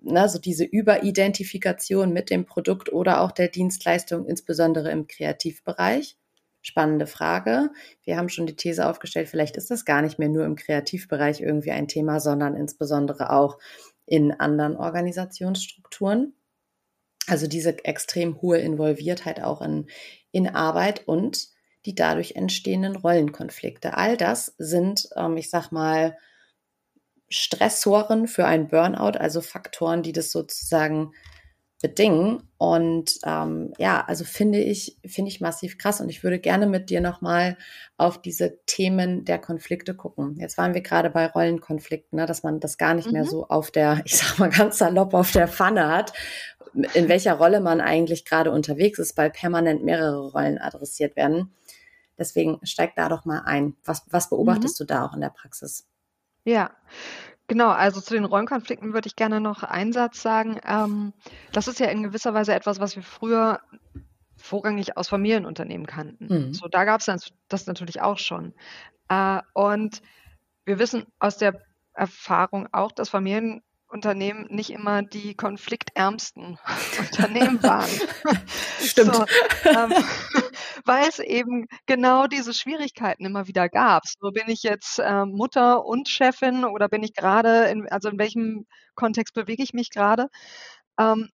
[0.01, 6.17] Ne, so diese Überidentifikation mit dem Produkt oder auch der Dienstleistung, insbesondere im Kreativbereich.
[6.63, 7.69] Spannende Frage.
[8.03, 11.41] Wir haben schon die These aufgestellt, vielleicht ist das gar nicht mehr nur im Kreativbereich
[11.41, 13.59] irgendwie ein Thema, sondern insbesondere auch
[14.07, 16.33] in anderen Organisationsstrukturen.
[17.27, 19.87] Also diese extrem hohe Involviertheit auch in,
[20.31, 21.54] in Arbeit und
[21.85, 23.95] die dadurch entstehenden Rollenkonflikte.
[23.95, 26.17] All das sind, ähm, ich sag mal,
[27.29, 31.11] Stressoren für ein Burnout, also Faktoren, die das sozusagen
[31.81, 32.41] bedingen.
[32.57, 36.01] Und ähm, ja, also finde ich, finde ich massiv krass.
[36.01, 37.57] Und ich würde gerne mit dir nochmal
[37.97, 40.35] auf diese Themen der Konflikte gucken.
[40.39, 43.13] Jetzt waren wir gerade bei Rollenkonflikten, ne, dass man das gar nicht mhm.
[43.13, 46.13] mehr so auf der, ich sag mal ganz salopp, auf der Pfanne hat,
[46.93, 51.51] in welcher Rolle man eigentlich gerade unterwegs ist, weil permanent mehrere Rollen adressiert werden.
[52.17, 53.75] Deswegen steig da doch mal ein.
[53.83, 54.83] Was, was beobachtest mhm.
[54.83, 55.87] du da auch in der Praxis?
[56.43, 56.71] Ja,
[57.47, 57.69] genau.
[57.69, 60.59] Also zu den Rollenkonflikten würde ich gerne noch einen Satz sagen.
[60.65, 61.13] Ähm,
[61.51, 63.59] das ist ja in gewisser Weise etwas, was wir früher
[64.37, 66.27] vorrangig aus Familienunternehmen kannten.
[66.27, 66.53] Mhm.
[66.53, 68.53] So, da gab es das natürlich auch schon.
[69.09, 70.01] Äh, und
[70.65, 71.61] wir wissen aus der
[71.93, 76.59] Erfahrung auch, dass Familienunternehmen nicht immer die konfliktärmsten
[76.99, 77.89] Unternehmen waren.
[78.79, 79.15] Stimmt.
[79.15, 79.25] So,
[79.65, 79.93] ähm,
[80.85, 84.03] weil es eben genau diese Schwierigkeiten immer wieder gab.
[84.07, 88.19] So bin ich jetzt äh, Mutter und Chefin oder bin ich gerade, in, also in
[88.19, 90.27] welchem Kontext bewege ich mich gerade?
[90.99, 91.29] Ähm,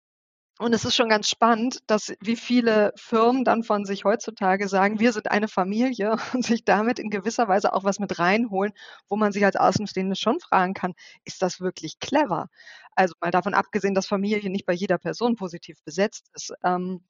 [0.59, 4.99] und es ist schon ganz spannend, dass wie viele Firmen dann von sich heutzutage sagen,
[4.99, 8.71] wir sind eine Familie und sich damit in gewisser Weise auch was mit reinholen,
[9.09, 10.93] wo man sich als Außenstehende schon fragen kann,
[11.25, 12.47] ist das wirklich clever?
[12.95, 16.53] Also mal davon abgesehen, dass Familie nicht bei jeder Person positiv besetzt ist.
[16.63, 17.03] Ähm,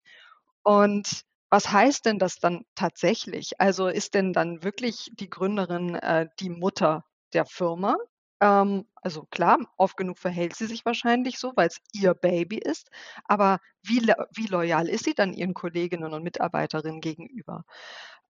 [0.63, 3.59] und was heißt denn das dann tatsächlich?
[3.61, 7.97] Also ist denn dann wirklich die Gründerin äh, die Mutter der Firma?
[8.41, 12.89] Ähm, also klar, oft genug verhält sie sich wahrscheinlich so, weil es ihr Baby ist.
[13.25, 14.01] Aber wie,
[14.35, 17.65] wie loyal ist sie dann ihren Kolleginnen und Mitarbeiterinnen gegenüber?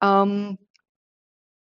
[0.04, 0.58] Ähm,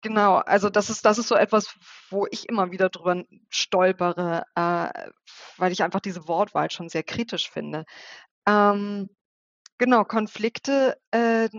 [0.03, 1.75] Genau, also das ist das ist so etwas,
[2.09, 5.09] wo ich immer wieder drüber stolpere, äh,
[5.57, 7.85] weil ich einfach diese Wortwahl schon sehr kritisch finde.
[8.47, 9.09] Ähm,
[9.81, 11.49] Genau, Konflikte, äh,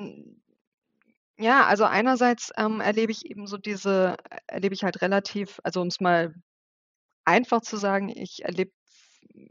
[1.39, 4.17] ja, also einerseits, ähm, erlebe ich eben so diese
[4.49, 6.35] erlebe ich halt relativ also um es mal
[7.25, 8.73] einfach zu sagen, ich erlebe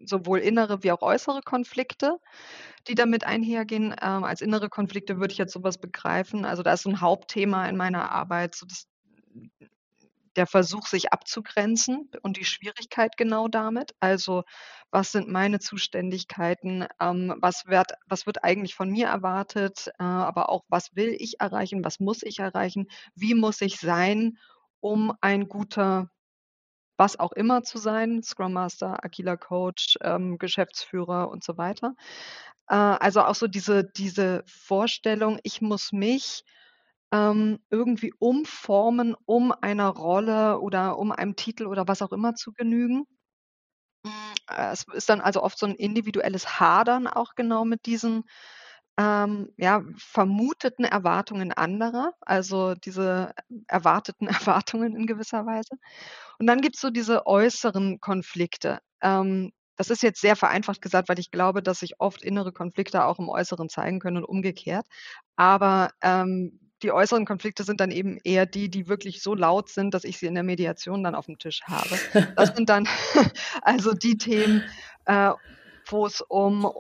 [0.06, 2.18] sowohl innere wie auch äußere Konflikte,
[2.88, 3.96] die damit einhergehen.
[4.02, 7.68] Ähm, als innere Konflikte würde ich jetzt sowas begreifen also, da ist so 'n Hauptthema
[7.70, 8.86] in meiner Arbeit so das
[10.36, 13.94] der Versuch, sich abzugrenzen und die Schwierigkeit genau damit.
[14.00, 14.44] Also,
[14.92, 16.86] was sind meine Zuständigkeiten?
[17.00, 19.88] Ähm, was wird was wird eigentlich von mir erwartet?
[20.00, 21.84] Äh, aber auch, was will ich erreichen?
[21.84, 22.88] Was muss ich erreichen?
[23.16, 24.38] Wie muss ich sein,
[24.80, 26.10] um ein guter
[26.98, 31.96] was auch immer zu sein, Scrum Master, agiler Coach, ähm, Geschäftsführer und so weiter.
[32.68, 36.44] Äh, also auch so diese diese Vorstellung, ich muss mich
[37.12, 42.54] ähm, irgendwie umformen, um einer Rolle oder um einem Titel oder was auch immer zu
[42.54, 43.06] genügen.
[44.06, 44.12] Hm,
[44.50, 48.24] äh, es ist dann also oft so 'n individuelles Hadern auch genau mit diesen,
[48.98, 53.34] ähm, ja, vermuteten Erwartungen anderer, also diese
[53.68, 55.76] erwarteten Erwartungen in gewisser Weise.
[56.40, 58.80] Und dann gibt's so diese äußeren Konflikte.
[59.02, 63.06] Ähm, das ist jetzt sehr vereinfacht gesagt, weil ich glaube, dass sich oft innere Konflikte
[63.06, 64.86] auch im Äußeren zeigen können und umgekehrt.
[65.36, 69.94] Aber, ähm, die äußeren Konflikte sind dann eben eher die, die wirklich so laut sind,
[69.94, 71.98] dass ich sie in der Mediation dann aufm Tisch habe.
[72.36, 72.88] Das sind dann
[73.62, 74.64] also die Themen,
[75.06, 75.32] äh,
[75.88, 76.72] wo es um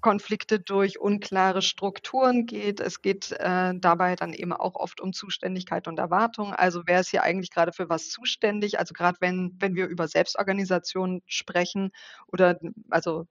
[0.00, 2.78] Konflikte durch unklare Strukturen geht.
[2.80, 6.52] Es geht, äh, dabei dann eben auch oft um Zuständigkeit und Erwartung.
[6.54, 8.78] Also, wer ist hier eigentlich grade für was zuständig?
[8.78, 11.90] Also, grad wenn wenn wir über Selbstorganisation sprechen
[12.28, 13.26] oder also,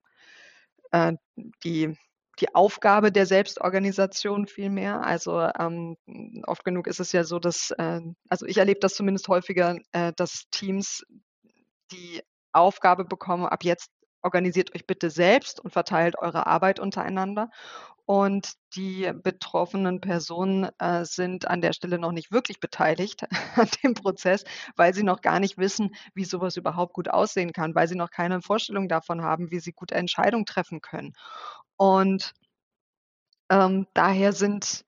[0.91, 1.13] äh,
[1.63, 1.97] die
[2.41, 5.01] die Aufgabe der Selbstorganisation vielmehr.
[5.03, 5.97] Also, ähm,
[6.47, 10.13] oft genug ist es ja so, dass äh, also, ich erlebe das zumindest häufiger, äh,
[10.15, 11.03] dass Teams
[11.91, 12.21] die
[12.53, 17.49] Aufgabe bekommen: „Ab jetzt organisiert euch bitte selbst und verteilt eure Arbeit untereinander.“
[18.07, 23.23] Und die betroffenen Personen, äh, sind an der Stelle noch nicht wirklich beteiligt
[23.55, 24.43] an dem Prozess,
[24.75, 27.95] weil sie noch gar nicht wissen, wie so was überhaupt gut aussehen kann, weil sie
[27.95, 31.13] noch keine Vorstellung davon haben, wie sie gute Entscheidungen treffen können.
[31.79, 32.33] Und
[33.49, 34.85] ähm, daher sind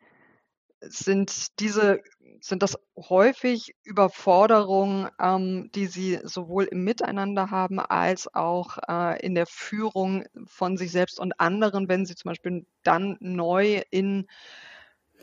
[0.81, 2.01] sind diese
[2.41, 9.35] sind das häufig Überforderungen, ähm, die sie sowohl im Miteinander haben als auch, äh, in
[9.35, 14.27] der Führung von sich selbst und anderen, wenn sie zum Beispiel dann neu in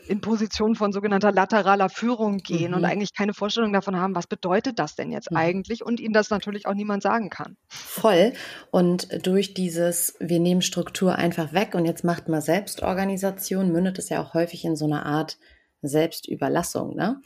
[0.07, 2.85] in Position von sogenannter lateraler Führung gehen und Mhm.
[2.85, 5.35] eigentlich keine Vorstellung davon haben, was bedeutet das denn jetzt Mhm.
[5.35, 7.55] eigentlich und ihnen das natürlich auch niemand sagen kann.
[7.69, 8.33] Voll.
[8.71, 14.09] Und durch dieses wir nehmen Struktur einfach weg und jetzt macht mal Selbstorganisation, mündet es
[14.09, 15.37] ja auch häufig in so 'ne Art
[15.81, 17.21] Selbstüberlassung, ne?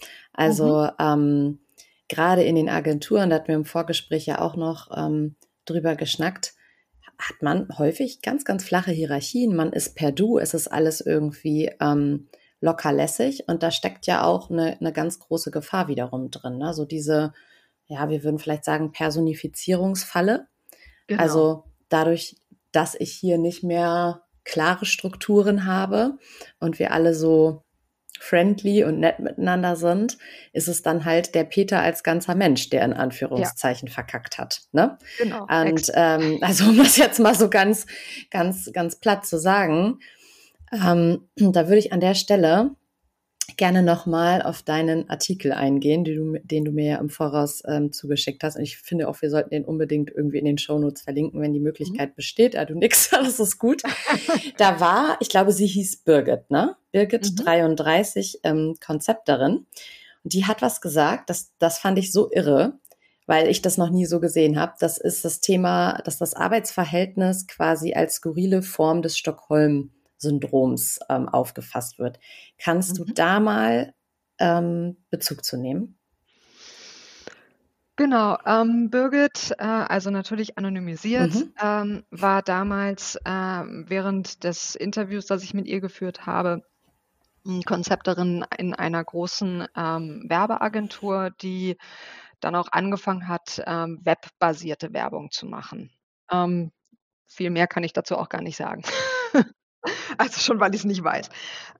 [0.45, 0.71] Mhm.
[0.73, 1.59] Also, ähm,
[2.09, 6.53] grade in den Agenturen, da hatten wir im Vorgespräch ja auch noch, ähm, drüber geschnackt,
[7.05, 9.55] ha hat man häufig ganz, ganz flache Hierarchien.
[9.55, 12.29] Man ist per Du, es ist alles irgendwie, ähm,
[12.61, 16.73] locker lässig und da steckt ja auch 'ne 'ne ganz große Gefahr wiederum drin, ne?
[16.73, 17.33] So diese,
[17.87, 20.47] ja, wir würden vielleicht sagen, Personifizierungsfalle.
[21.09, 21.49] Genau.
[21.49, 22.37] Also, dadurch,
[22.71, 26.17] dass ich hier nicht mehr klare Strukturen habe
[26.59, 27.63] und wir alle so
[28.19, 30.17] friendly und nett miteinander sind,
[30.53, 32.93] ist es dann halt der Peter als ganzer Mensch, der in
[33.35, 33.53] Ja.
[33.53, 34.97] Anführungszeichen verkackt hat, ne?
[35.17, 37.85] Genau, Und, ähm, also, um das jetzt mal so ganz
[38.31, 39.99] ganz ganz platt zu sagen,
[40.71, 42.71] ähm, da würde ich an der Stelle
[43.57, 47.63] gerne noch mal auf deinen Artikel eingehen, den du den du mir ja im Voraus,
[47.67, 48.55] ähm, zugeschickt hast.
[48.57, 51.59] Und ich finde auch, wir sollten den unbedingt irgendwie in den Shownotes verlinken, wenn die
[51.59, 51.63] Mhm.
[51.65, 52.55] Möglichkeit besteht.
[52.55, 53.81] Ah, du nickst, das ist gut.
[54.57, 56.75] Da war ich glaube, sie hieß Birgit, ne?
[56.91, 57.35] Birgit, Mhm.
[57.37, 59.65] 33, ähm, Konzepterin.
[60.23, 62.73] Und die hat was gesagt, das das fand ich so irre,
[63.25, 64.73] weil ich das noch nie so gesehen habe.
[64.79, 69.17] Das ist das Thema, dass das Arbeitsverhältnis quasi als skurrile Form des
[70.19, 72.19] Stockholm-Syndroms, ähm, aufgefasst wird.
[72.57, 73.13] Kannst du Mhm.
[73.13, 73.93] da mal,
[74.39, 75.97] ähm, Bezug zu nehmen?
[77.97, 81.53] Genau, ähm, Birgit, äh, also natürlich anonymisiert, Mhm.
[81.61, 86.61] ähm, war damals, ähm, während des Interviews, das ich mit ihr geführt habe,
[87.65, 91.77] Konzepterin in einer großen, ähm, Werbeagentur, die
[92.41, 95.91] dann auch angefangen hat, ähm, webbasierte Werbung zu machen.
[96.31, 96.71] Ähm,
[97.27, 98.83] viel mehr kann ich dazu auch gar nicht sagen.
[100.17, 101.29] Also, schon, weil ich's nicht weiß.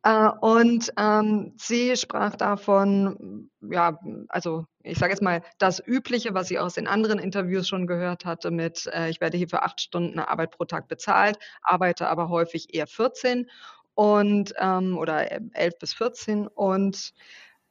[0.04, 6.48] Äh, und, ähm, sie sprach davon, ja, also, ich sage jetzt mal, das Übliche, was
[6.48, 9.82] sie aus den anderen Interviews schon gehört hatte mit, äh: „Ich werde hier für 8
[9.82, 13.50] Stunden Arbeit pro Tag bezahlt, arbeite aber häufig eher 14
[13.96, 17.12] und, ähm oder, ähm, 11 bis 14“ und,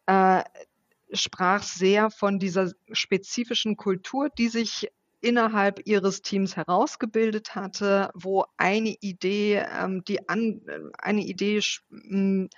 [0.06, 0.42] äh,
[1.12, 4.88] sprach sehr von dieser spezifischen Kultur, die sich
[5.20, 10.61] innerhalb ihres Teams herausgebildet hatte, wo eine Idee, ähm, die an
[10.98, 12.48] eine Idee hm,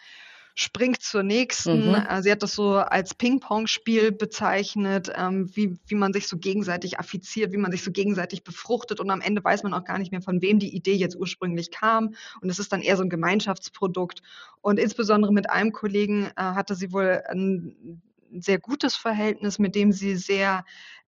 [0.57, 1.95] springt zur nächsten.
[1.95, 1.95] Mhm.
[1.95, 6.99] Äh, sie hat das so als Pingpongspiel bezeichnet, ähm, wie wie man sich so gegenseitig
[7.01, 10.13] affiziert, wie man sich so gegenseitig befruchtet und am Ende weiß man auch gar nicht
[10.13, 12.15] mehr, von wem die Idee jetzt ursprünglich kam.
[12.43, 14.23] Und es ist dann eher so 'n Gemeinschaftsprodukt.
[14.61, 19.75] Und insbesondere mit einem Kollegen, äh, hatte sie wohl 'n 'n sehr gutes Verhältnis, mit
[19.75, 20.65] dem sie sehr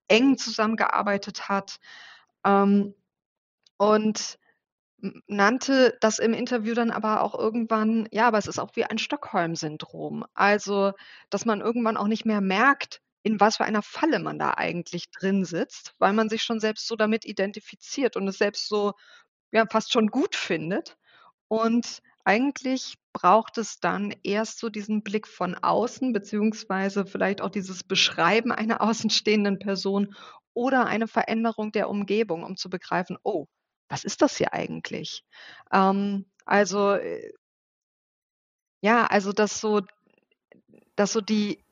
[0.08, 1.78] eng zusammengearbeitet hat.
[2.44, 2.94] Ähm,
[3.78, 4.38] und
[5.26, 8.98] nannte das im Interview dann aber auch irgendwann ja, aber es ist auch wie ein
[8.98, 10.24] Stockholm-Syndrom.
[10.34, 10.92] Also,
[11.30, 15.10] dass man irgendwann auch nicht mehr merkt, in was für einer Falle man da eigentlich
[15.10, 18.92] drin sitzt, weil man sich schon selbst so damit identifiziert und es selbst so,
[19.52, 20.96] ja, fast schon gut findet.
[21.48, 27.84] Und eigentlich braucht es dann erst so diesen Blick von außen, beziehungsweise vielleicht auch dieses
[27.84, 30.14] Beschreiben einer außenstehenden Person
[30.54, 33.46] oder eine Veränderung der Umgebung, um zu begreifen: „Oh,
[33.88, 35.24] was ist das hier eigentlich?“
[35.72, 37.32] Ähm, also, äh
[38.84, 39.82] ja, also, dass so
[40.96, 41.62] dass so die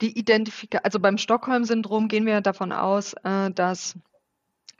[0.00, 3.98] die Identifika also, beim Stockholm-Syndrom gehen wir davon aus, äh, dass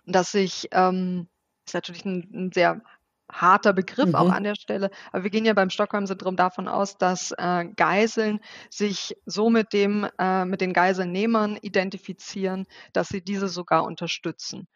[0.07, 1.28] dass sich ähm,
[1.66, 2.83] ist natürlich 'n 'n sehr
[3.32, 4.30] harter Begriff auch Mhm.
[4.30, 9.16] an der Stelle, aber wir gehen ja beim Stockholm-Syndrom davon aus, dass, äh, Geiseln sich
[9.26, 14.68] so mit dem äh, mit den Geiselnehmern identifizieren, dass sie diese sogar unterstützen.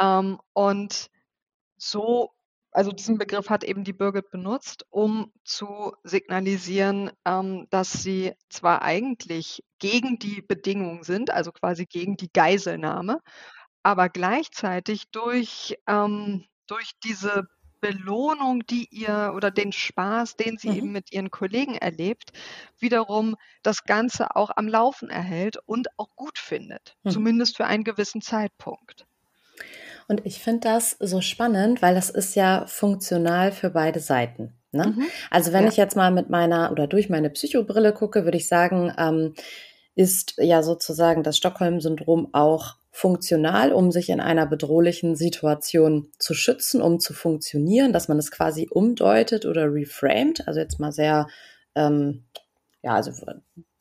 [0.00, 1.08] Ähm, und
[1.76, 2.30] so
[2.74, 8.80] also, diesen Begriff hat eben die Birgit benutzt, um zu signalisieren, ähm, dass sie zwar
[8.82, 13.20] eigentlich gegen die Bedingungen sind, also, quasi gegen die Geiselnahme,
[13.82, 17.48] aber gleichzeitig durch ähm, durch diese
[17.82, 20.92] Belohnung, die ihr oder den Spaß, den sie eben Mhm.
[20.92, 22.32] mit ihren Kollegen erlebt,
[22.78, 27.12] wiederum das Ganze auch am Laufen erhält und auch gut findet, Mhm.
[27.12, 29.06] zumindest für einen gewissen Zeitpunkt.
[30.08, 34.96] Und ich finde das so spannend, weil das ist ja funktional für beide Seiten, ne?
[34.96, 35.12] Mhm.
[35.30, 35.68] Also, wenn Ja.
[35.68, 39.34] ich jetzt mal mit meiner oder durch meine Psychobrille gucke, würde ich sagen, ähm,
[39.94, 46.82] ist ja sozusagen das Stockholm-Syndrom auch funktional, um sich in einer bedrohlichen Situation zu schützen,
[46.82, 50.46] um zu funktionieren, dass man es quasi umdeutet oder reframed.
[50.46, 51.26] Also, jetzt mal sehr,
[51.74, 52.24] ähm,
[52.82, 53.12] ja, also,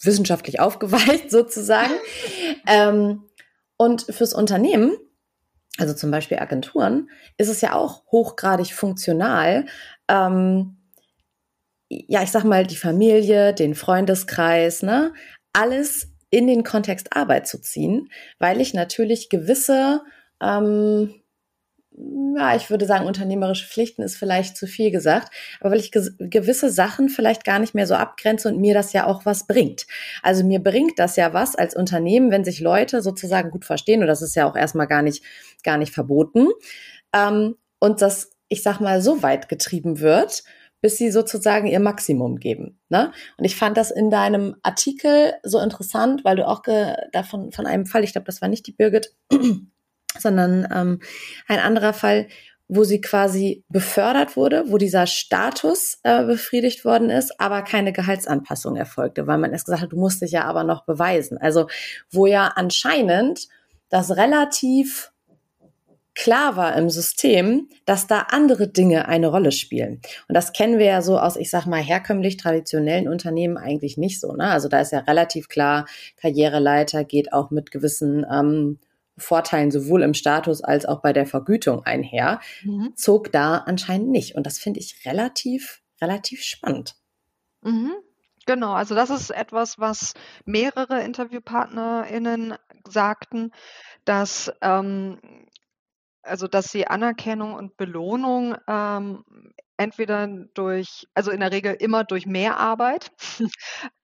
[0.02, 1.94] wissenschaftlich aufgeweicht sozusagen.
[2.68, 3.24] Ähm,
[3.76, 4.94] und fürs Unternehmen,
[5.78, 9.66] also, zum Beispiel Agenturen, ist es ja auch hochgradig funktional,
[10.08, 10.78] ähm
[11.94, 15.14] ja, ich sage mal, die Familie, den Freundeskreis, ne,
[15.54, 18.10] alles in den Kontext Arbeit zu ziehen,
[18.40, 20.02] weil ich natürlich gewisse,
[20.42, 21.16] ähm
[22.38, 26.16] ja, ich würde sagen, unternehmerische Pflichten ist vielleicht zu viel gesagt, aber weil ich ges
[26.20, 29.86] gewisse Sachen vielleicht gar nicht mehr so abgrenze und mir das ja auch was bringt.
[30.24, 34.08] Also, mir bringt das ja was als Unternehmen, wenn sich Leute sozusagen gut verstehen und
[34.08, 35.22] das ist ja auch erst mal gar nicht
[35.64, 36.48] gar nicht verboten,
[37.14, 40.44] ähm, und das, ich sage mal, so weit getrieben wird,
[40.82, 43.12] bis sie sozusagen ihr Maximum geben, ne?
[43.38, 46.64] Und ich fand das in deinem Artikel so interessant, weil du auch
[47.12, 49.16] davon von einem Fall ich glaube, das war nicht die Birgit,
[50.18, 51.00] sondern, ähm,
[51.48, 52.28] ein anderer Fall,
[52.74, 58.78] wo sie quasi befördert wurde, wo dieser Status, äh, befriedigt worden ist, aber keine Gehaltsanpassung
[58.78, 61.68] erfolgte, weil man erst gesagt hat: „Du musst dich ja aber noch beweisen.“ Also,
[62.12, 63.50] wo ja anscheinend
[63.90, 65.12] das relativ
[66.22, 70.02] klar war im System, dass da andere Dinge eine Rolle spielen.
[70.28, 74.20] Und das kennen wir ja so aus, ich sage mal, herkömmlich traditionellen Unternehmen eigentlich nicht
[74.20, 74.46] so, ne?
[74.46, 78.78] Also, da ist ja relativ klar, Karriereleiter geht auch mit gewissen, ähm,
[79.18, 82.40] Vorteilen sowohl im Status als auch bei der Vergütung einher.
[82.64, 82.94] Mhm.
[82.96, 86.96] Zog da anscheinend nicht und das finde ich relativ relativ spannend.
[87.62, 87.94] Mhm.
[88.46, 90.14] Genau, also, das ist etwas, was
[90.46, 92.56] mehrere InterviewpartnerInnen
[92.88, 93.52] sagten,
[94.06, 95.20] dass, ähm
[96.24, 99.24] also, dass sie Anerkennung und Belohnung, ähm,
[99.78, 103.12] entweder durch also, in der Regel immer durch mehr Arbeit,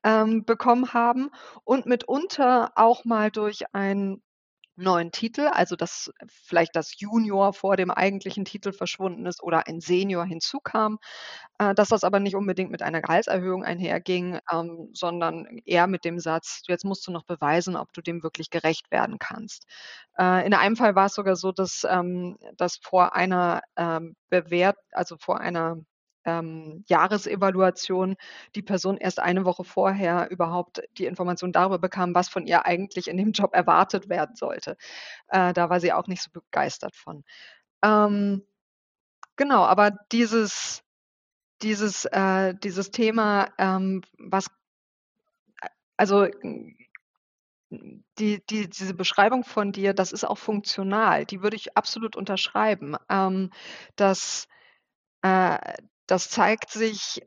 [0.04, 1.30] ähm, bekommen haben
[1.64, 4.22] und mitunter auch mal durch einen
[4.78, 9.82] neuen Titel, also, dass vielleicht das Junior vor dem eigentlichen Titel verschwunden ist oder ein
[9.82, 11.00] Senior hinzukam,
[11.60, 16.20] äh, dass das aber nicht unbedingt mit einer Gehaltserhöhung einherging, ähm, sondern eher mit dem
[16.20, 19.66] Satz: „Jetzt musst du noch beweisen, ob du dem wirklich gerecht werden kannst.“
[20.20, 25.18] Äh, in einem Fall war's sogar so, dass, ähm dass vor einer, ähm, Bewährt also,
[25.20, 25.78] vor einer,
[26.28, 28.16] ähm, Jahresevaluation
[28.56, 33.08] die Person erst eine Woche vorher überhaupt die Information darüber bekam, was von ihr eigentlich
[33.08, 34.78] in dem Job erwartet werden sollte.
[35.30, 37.24] Äh, da war sie auch nicht so begeistert von.
[37.84, 38.44] Ähm,
[39.36, 40.84] genau, aber dieses
[41.64, 44.48] dieses äh, dieses Thema, ähm, was
[45.98, 46.78] also, hm,
[48.20, 52.96] die die diese Beschreibung von dir, das ist auch funktional, die würde ich absolut unterschreiben.
[53.10, 53.52] Ähm,
[53.98, 54.48] das
[55.24, 55.58] äh,
[56.08, 57.22] das zeigt sich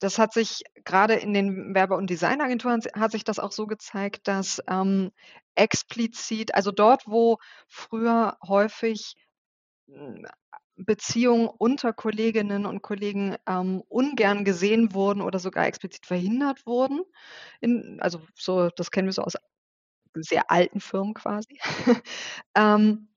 [0.00, 4.28] das hat sich grade in den Werbe und Designagenturen hat sich das auch so gezeigt,
[4.28, 5.12] dass, ähm,
[5.54, 7.38] explizit also, dort, wo
[7.68, 9.14] früher häufig,
[9.88, 10.26] hm,
[10.76, 17.02] Beziehungen unter Kolleginnen und Kollegen ähm, ungern gesehen wurden oder sogar explizit verhindert wurden.
[17.60, 19.34] In, also so, das kennen wir so aus
[20.14, 21.58] sehr alten Firmen quasi.
[22.56, 23.08] ähm,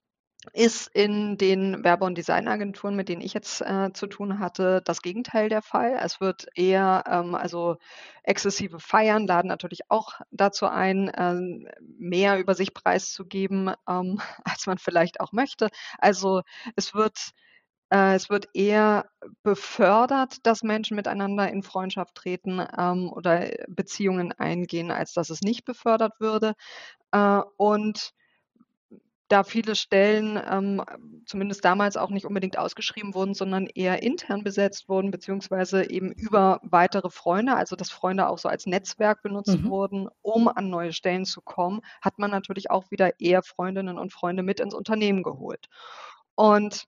[0.54, 5.02] ist in den Werbe- und Designagenturen, mit denen ich jetzt äh, zu tun hatte, das
[5.02, 5.98] Gegenteil der Fall.
[6.02, 7.78] Es wird eher, ähm, also
[8.24, 11.68] exzessive Feiern laden natürlich auch dazu ein, ähm,
[12.00, 15.70] mehr über sich preiszugeben, ähm, als man vielleicht auch möchte.
[16.00, 16.42] Also
[16.76, 17.18] es wird
[17.92, 19.06] äh, es wird eher
[19.44, 25.66] befördert, dass Menschen miteinander in Freundschaft treten ähm, oder Beziehungen eingehen, als dass es nicht
[25.66, 26.54] befördert würde.
[27.12, 28.14] Äh, und
[29.28, 30.84] da viele Stellen, ähm,
[31.26, 36.60] zumindest damals auch nicht unbedingt ausgeschrieben wurden, sondern eher intern besetzt wurden, beziehungsweise eben über
[36.64, 39.70] weitere Freunde, also dass Freunde auch so als Netzwerk benutzt mhm.
[39.70, 44.14] wurden, um an neue Stellen zu kommen, hat man natürlich auch wieder eher Freundinnen und
[44.14, 45.68] Freunde mit ins Unternehmen geholt.
[46.36, 46.88] Und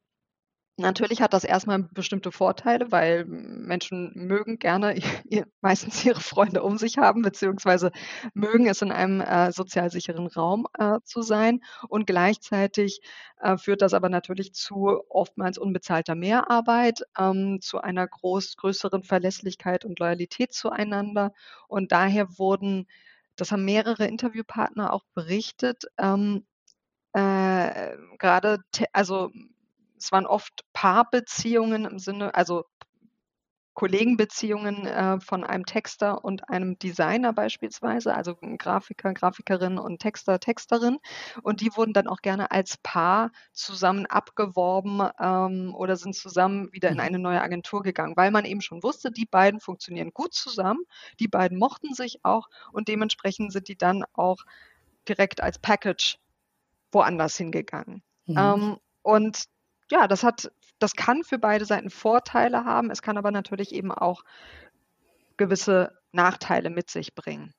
[0.80, 6.78] Natürlich hat das erstmal bestimmte Vorteile, weil Menschen mögen gerne ihr meistens ihre Freunde um
[6.78, 7.92] sich haben, beziehungsweise
[8.34, 11.62] mögen es in einem, äh, sozial sicheren Raum, äh, zu sein.
[11.90, 13.02] Und gleichzeitig,
[13.42, 19.86] äh, führt das aber natürlich zu oftmals unbezahlter Mehrarbeit, ähm, zu einer groß größeren Verlässlichkeit
[19.86, 21.34] und Loyalität zueinander.
[21.68, 22.88] Und daher wurden
[23.36, 26.46] das haben mehrere Interviewpartner auch berichtet, ähm,
[27.14, 28.60] äh, grade
[28.94, 29.32] also
[30.00, 32.66] es waren oft Paarbeziehungen im Sinne also
[33.80, 40.98] Kollegenbeziehungen, äh, von einem Texter und einem Designer beispielsweise, also Grafiker, Grafikerin und Texter, Texterin.
[41.44, 46.90] Und die wurden dann auch gerne als Paar zusammen abgeworben, ähm, oder sind zusammen wieder
[46.90, 47.00] in mhm.
[47.00, 50.84] eine neue Agentur gegangen, weil man eben schon wusste, die beiden funktionieren gut zusammen,
[51.22, 54.40] die beiden mochten sich auch und dementsprechend sind die dann auch
[55.08, 56.18] direkt als Package
[56.92, 58.04] woanders hingegangen.
[58.26, 58.38] Mhm.
[58.38, 59.46] Ähm, und
[59.92, 63.92] ja, das hat das kann für beide Seiten Vorteile haben, es kann aber natürlich eben
[63.92, 64.24] auch
[65.38, 67.54] gewisse Nachteile mit sich bringen.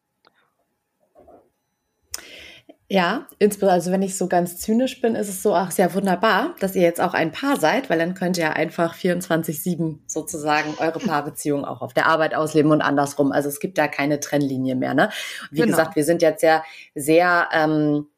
[2.93, 6.57] Ja, insbesondere, also wenn ich so ganz zynisch bin, ist es so, ach, ja wunderbar,
[6.59, 10.75] dass ihr jetzt auch ein Paar seid, weil dann könnt ihr ja einfach 24-7 sozusagen
[10.79, 13.31] eure Paarbeziehung auch auf der Arbeit ausleben und andersrum.
[13.31, 15.11] Also es gibt da keine Trennlinie mehr, ne?
[15.53, 15.69] Wie genau.
[15.69, 16.65] gesagt, wir sind jetzt ja
[16.97, 18.09] sehr, ähm,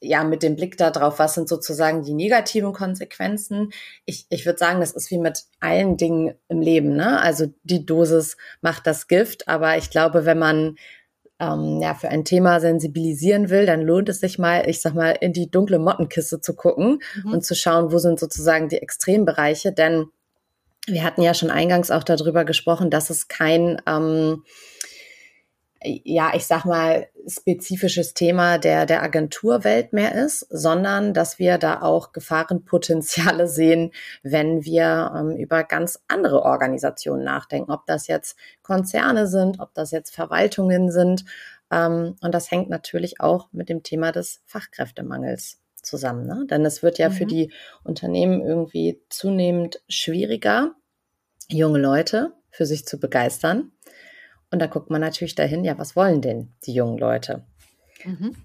[0.00, 3.70] ja, mit dem Blick darauf, was sind sozusagen die negativen Konsequenzen.
[4.06, 6.96] Ich, ich würde sagen, das ist wie mit allen Dingen im Leben.
[6.96, 7.20] Ne?
[7.20, 10.76] Also die Dosis macht das Gift, aber ich glaube, wenn man
[11.38, 15.16] ähm, ja, für ein Thema sensibilisieren will, dann lohnt es sich mal, ich sag mal,
[15.20, 17.32] in die dunkle Mottenkiste zu gucken mhm.
[17.32, 19.72] und zu schauen, wo sind sozusagen die Extrembereiche.
[19.72, 20.06] Denn
[20.86, 24.44] wir hatten ja schon eingangs auch darüber gesprochen, dass es kein ähm,
[25.82, 31.80] ja, ich sag mal, spezifisches Thema der, der Agenturwelt mehr ist, sondern dass wir da
[31.80, 39.26] auch Gefahrenpotenziale sehen, wenn wir ähm, über ganz andere Organisationen nachdenken, ob das jetzt Konzerne
[39.26, 41.24] sind, ob das jetzt Verwaltungen sind.
[41.70, 46.26] Ähm, und das hängt natürlich auch mit dem Thema des Fachkräftemangels zusammen.
[46.26, 46.46] Ne?
[46.50, 47.12] Denn es wird ja mhm.
[47.14, 47.52] für die
[47.84, 50.74] Unternehmen irgendwie zunehmend schwieriger,
[51.48, 53.72] junge Leute für sich zu begeistern.
[54.50, 57.44] Und da guckt man natürlich dahin, ja, was wollen denn die jungen Leute?
[58.04, 58.36] Mhm.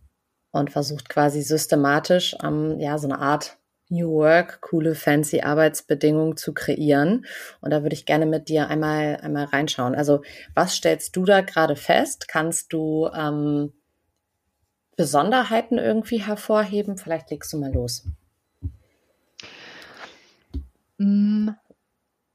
[0.52, 3.58] Und versucht quasi systematisch, ähm, ja, so eine Art
[3.90, 7.26] New Work, coole, fancy Arbeitsbedingungen zu kreieren.
[7.62, 9.96] Und da würde ich gerne mit dir einmal, einmal reinschauen.
[9.96, 10.24] Also,
[10.56, 12.28] was stellst du da gerade fest?
[12.28, 13.74] Kannst du ähm,
[14.96, 16.98] Besonderheiten irgendwie hervorheben?
[16.98, 18.06] Vielleicht legst du mal los.
[20.98, 21.50] Mm,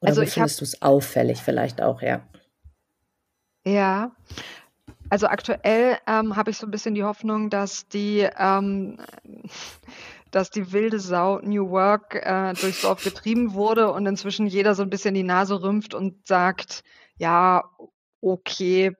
[0.01, 2.23] Oder also findest du es auffällig vielleicht auch, ja?
[3.64, 4.12] Ja.
[5.08, 8.98] Also aktuell ähm, habe ich so ein bisschen die Hoffnung, dass die, ähm,
[10.30, 14.82] dass die wilde Sau New Work äh, durchs Dorf getrieben wurde und inzwischen jeder so
[14.82, 16.84] ein bisschen die Nase rümpft und sagt,
[17.18, 17.64] ja,
[18.20, 18.96] okay,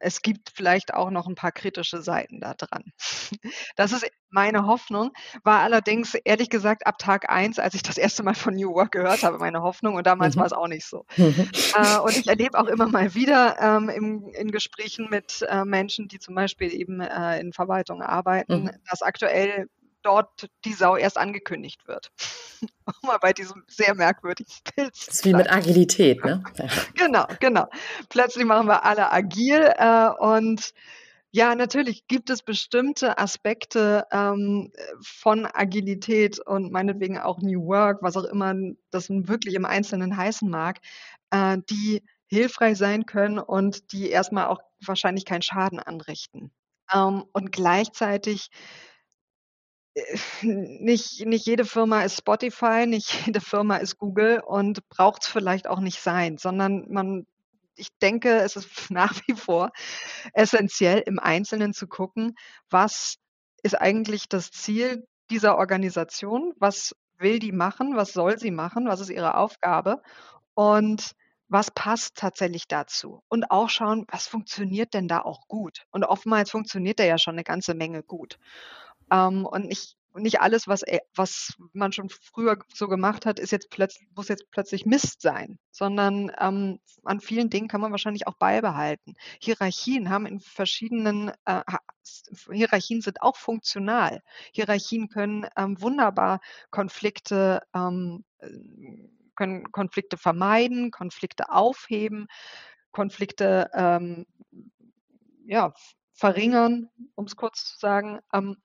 [0.00, 2.84] es gibt vielleicht auch noch ein paar kritische Seiten da dran.
[3.76, 5.12] Das ist meine Hoffnung,
[5.44, 8.92] war allerdings ehrlich gesagt ab Tag eins, als ich das erste Mal von New Work
[8.92, 10.40] gehört habe, meine Hoffnung und damals mhm.
[10.40, 11.04] war es auch nicht so.
[11.16, 11.48] Mhm.
[11.74, 16.08] Äh, und ich erlebe auch immer mal wieder ähm, im, in Gesprächen mit äh, Menschen,
[16.08, 18.70] die zum Beispiel eben äh, in Verwaltung arbeiten, mhm.
[18.88, 19.68] dass aktuell
[20.02, 22.10] dort die Sau erst angekündigt wird.
[22.86, 24.92] Auch mal bei diesem sehr merkwürdigen Bild.
[24.92, 26.42] Das ist wie mit Agilität, ne?
[26.94, 27.68] genau, genau.
[28.08, 30.72] Plötzlich machen wir alle agil äh, und
[31.32, 38.16] ja, natürlich gibt es bestimmte Aspekte ähm, von Agilität und meinetwegen auch New Work, was
[38.16, 38.52] auch immer
[38.90, 40.80] das wirklich im Einzelnen heißen mag,
[41.30, 46.50] äh, die hilfreich sein können und die erstmal auch wahrscheinlich keinen Schaden anrichten.
[46.92, 48.50] Ähm, und gleichzeitig
[50.42, 55.66] nicht, nicht jede Firma ist Spotify, nicht jede Firma ist Google und braucht es vielleicht
[55.66, 57.26] auch nicht sein, sondern man,
[57.76, 59.70] ich denke, es ist nach wie vor
[60.32, 62.36] essentiell, im Einzelnen zu gucken,
[62.70, 63.16] was
[63.62, 66.54] ist eigentlich das Ziel dieser Organisation?
[66.58, 67.96] Was will die machen?
[67.96, 68.86] Was soll sie machen?
[68.86, 70.02] Was ist ihre Aufgabe?
[70.54, 71.12] Und
[71.48, 73.22] was passt tatsächlich dazu?
[73.28, 75.84] Und auch schauen, was funktioniert denn da auch gut?
[75.90, 78.38] Und oftmals funktioniert da ja schon eine ganze Menge gut.
[79.10, 80.82] Ähm, und nicht, nicht alles, was,
[81.14, 85.58] was man schon früher so gemacht hat, ist jetzt plötzlich, muss jetzt plötzlich Mist sein,
[85.70, 89.14] sondern ähm, an vielen Dingen kann man wahrscheinlich auch beibehalten.
[89.40, 91.62] Hierarchien haben in verschiedenen, äh,
[92.50, 94.20] Hierarchien sind auch funktional.
[94.52, 96.40] Hierarchien können ähm, wunderbar
[96.70, 98.48] Konflikte, ähm, äh,
[99.36, 102.26] können Konflikte vermeiden, Konflikte aufheben,
[102.90, 104.26] Konflikte ähm,
[105.46, 105.72] ja,
[106.12, 108.20] verringern, um es kurz zu sagen.
[108.32, 108.56] Ähm,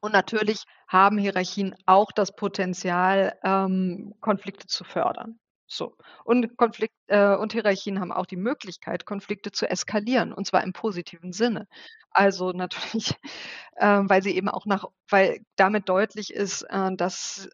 [0.00, 5.38] und natürlich haben Hierarchien auch das Potenzial, ähm, Konflikte zu fördern.
[5.66, 5.96] So.
[6.24, 10.72] Und Konflikt, äh, und Hierarchien haben auch die Möglichkeit, Konflikte zu eskalieren, und zwar im
[10.72, 11.66] positiven Sinne.
[12.10, 13.14] Also natürlich,
[13.76, 17.48] äh, weil sie eben auch nach, weil damit deutlich ist, äh, dass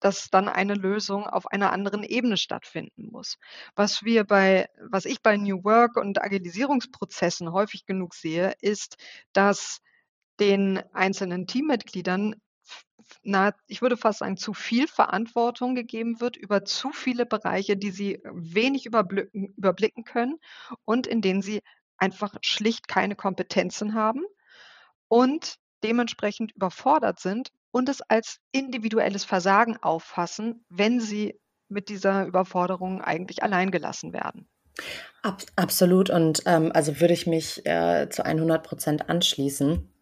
[0.00, 3.38] dass dann eine Lösung auf einer anderen Ebene stattfinden muss.
[3.76, 8.96] Was wir bei, was ich bei New Work und Agilisierungsprozessen häufig genug sehe, ist,
[9.32, 9.80] dass
[10.40, 12.36] den einzelnen Teammitgliedern
[13.22, 17.90] na, ich würde fast sagen, zu viel Verantwortung gegeben wird über zu viele Bereiche, die
[17.90, 20.38] sie wenig überblicken, überblicken können
[20.84, 21.62] und in denen sie
[21.96, 24.22] einfach schlicht keine Kompetenzen haben
[25.08, 33.02] und dementsprechend überfordert sind und es als individuelles Versagen auffassen, wenn sie mit dieser Überforderung
[33.02, 34.48] eigentlich allein gelassen werden.
[35.22, 39.92] Ab, absolut und ähm, also würde ich mich äh, zu 100 Prozent anschließen.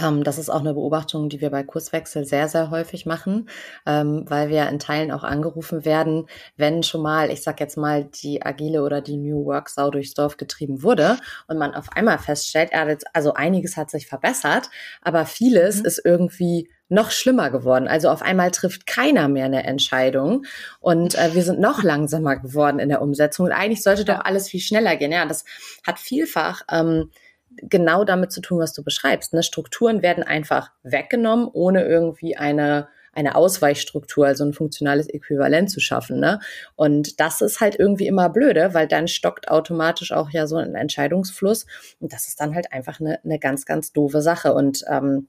[0.00, 3.48] Ähm, das ist auch eine Beobachtung, die wir bei Kurswechsel sehr, sehr häufig machen,
[3.84, 6.26] ähm, weil wir in Teilen auch angerufen werden,
[6.56, 10.14] wenn schon mal, ich sag jetzt mal, die agile oder die New Work Sau durchs
[10.14, 12.70] Dorf getrieben wurde und man auf einmal feststellt,
[13.12, 14.70] also einiges hat sich verbessert,
[15.02, 15.86] aber vieles mhm.
[15.86, 17.88] ist irgendwie noch schlimmer geworden.
[17.88, 20.44] Also auf einmal trifft keiner mehr eine Entscheidung
[20.80, 23.46] und äh, wir sind noch langsamer geworden in der Umsetzung.
[23.46, 25.12] Und eigentlich sollte doch alles viel schneller gehen.
[25.12, 25.44] Ja, das
[25.86, 27.10] hat vielfach ähm,
[27.56, 29.32] genau damit zu tun, was du beschreibst.
[29.32, 29.42] Ne?
[29.42, 36.18] Strukturen werden einfach weggenommen, ohne irgendwie eine eine Ausweichstruktur, also ein funktionales Äquivalent zu schaffen.
[36.18, 36.40] Ne?
[36.76, 40.74] Und das ist halt irgendwie immer blöde, weil dann stockt automatisch auch ja so ein
[40.74, 41.66] Entscheidungsfluss.
[42.00, 45.28] Und das ist dann halt einfach eine, eine ganz, ganz doofe Sache und ähm,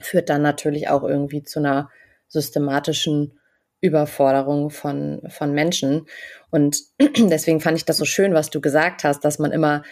[0.00, 1.90] führt dann natürlich auch irgendwie zu einer
[2.28, 3.38] systematischen
[3.80, 6.06] Überforderung von, von Menschen.
[6.50, 9.82] Und deswegen fand ich das so schön, was du gesagt hast, dass man immer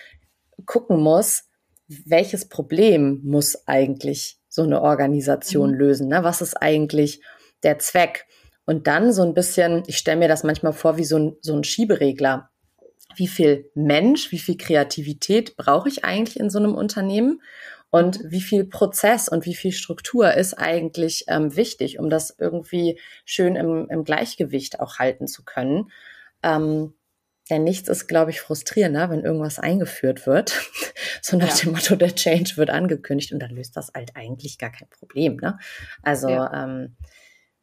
[0.64, 1.44] gucken muss,
[1.88, 5.78] welches Problem muss eigentlich so eine Organisation mhm.
[5.78, 6.08] lösen?
[6.08, 6.24] Ne?
[6.24, 7.20] Was ist eigentlich
[7.62, 8.26] der Zweck?
[8.64, 11.54] Und dann so ein bisschen, ich stelle mir das manchmal vor wie so ein, so
[11.54, 12.50] ein Schieberegler.
[13.14, 17.40] Wie viel Mensch, wie viel Kreativität brauche ich eigentlich in so einem Unternehmen?
[17.90, 18.30] Und mhm.
[18.30, 23.54] wie viel Prozess und wie viel Struktur ist eigentlich ähm, wichtig, um das irgendwie schön
[23.54, 25.90] im, im Gleichgewicht auch halten zu können?
[26.42, 26.94] Ähm,
[27.50, 30.70] denn nichts ist, glaube ich, frustrierender, wenn irgendwas eingeführt wird.
[31.22, 31.54] so nach ja.
[31.56, 35.36] dem Motto, der Change wird angekündigt und dann löst das halt eigentlich gar kein Problem.
[35.36, 35.58] Ne?
[36.02, 36.64] Also ja.
[36.64, 36.96] ähm,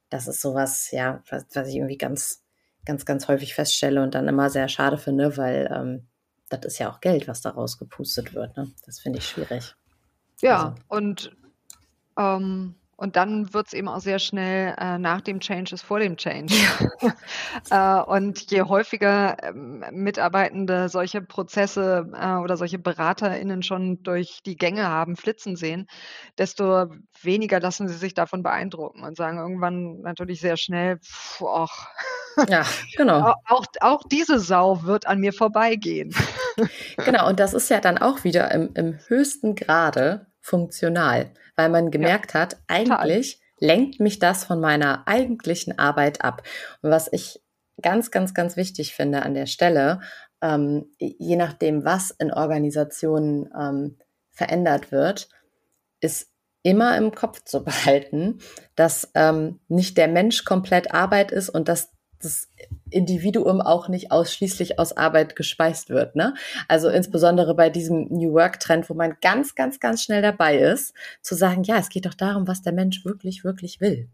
[0.09, 2.43] das ist sowas, ja, was, was ich irgendwie ganz,
[2.85, 6.07] ganz, ganz häufig feststelle und dann immer sehr schade finde, weil ähm,
[6.49, 8.55] das ist ja auch Geld, was da rausgepustet wird.
[8.55, 8.71] Ne?
[8.85, 9.75] Das finde ich schwierig.
[10.41, 10.83] Ja, also.
[10.89, 11.35] und
[12.17, 15.99] ähm, und dann wird es eben auch sehr schnell äh, nach dem Change ist vor
[15.99, 16.53] dem Change.
[17.69, 24.55] äh, und je häufiger ähm, Mitarbeitende solche Prozesse äh, oder solche BeraterInnen schon durch die
[24.55, 25.87] Gänge haben, flitzen sehen,
[26.37, 26.87] desto
[27.21, 31.87] weniger lassen sie sich davon beeindrucken und sagen irgendwann natürlich sehr schnell, pff, och,
[32.47, 32.63] ja,
[32.95, 33.33] genau.
[33.47, 36.13] auch, auch diese Sau wird an mir vorbeigehen.
[36.97, 41.89] genau, und das ist ja dann auch wieder im, im höchsten Grade funktional, weil man
[41.89, 43.67] gemerkt ja, hat, eigentlich total.
[43.67, 46.43] lenkt mich das von meiner eigentlichen Arbeit ab.
[46.81, 47.41] Und was ich
[47.81, 50.01] ganz, ganz, ganz wichtig finde an der Stelle,
[50.41, 53.97] ähm, je nachdem, was in Organisationen ähm,
[54.29, 55.29] verändert wird,
[56.01, 56.29] ist
[56.61, 58.39] immer im Kopf zu behalten,
[58.75, 61.92] dass ähm, nicht der Mensch komplett Arbeit ist und dass
[62.23, 62.47] das
[62.89, 66.15] Individuum auch nicht ausschließlich aus Arbeit gespeist wird.
[66.15, 66.35] Ne?
[66.67, 71.35] Also insbesondere bei diesem New Work-Trend, wo man ganz, ganz, ganz schnell dabei ist, zu
[71.35, 74.09] sagen, ja, es geht doch darum, was der Mensch wirklich, wirklich will.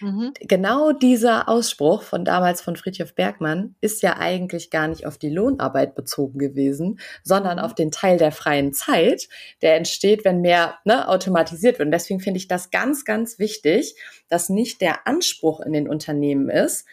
[0.00, 0.32] Mhm.
[0.40, 5.30] Genau dieser Ausspruch von damals von Friedhof Bergmann ist ja eigentlich gar nicht auf die
[5.30, 9.28] Lohnarbeit bezogen gewesen, sondern auf den Teil der freien Zeit,
[9.62, 11.86] der entsteht, wenn mehr ne, automatisiert wird.
[11.86, 13.96] Und deswegen finde ich das ganz, ganz wichtig,
[14.28, 16.86] dass nicht der Anspruch in den Unternehmen ist,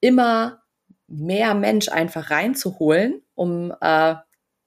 [0.00, 0.62] immer
[1.06, 4.14] mehr Mensch einfach reinzuholen, um, äh,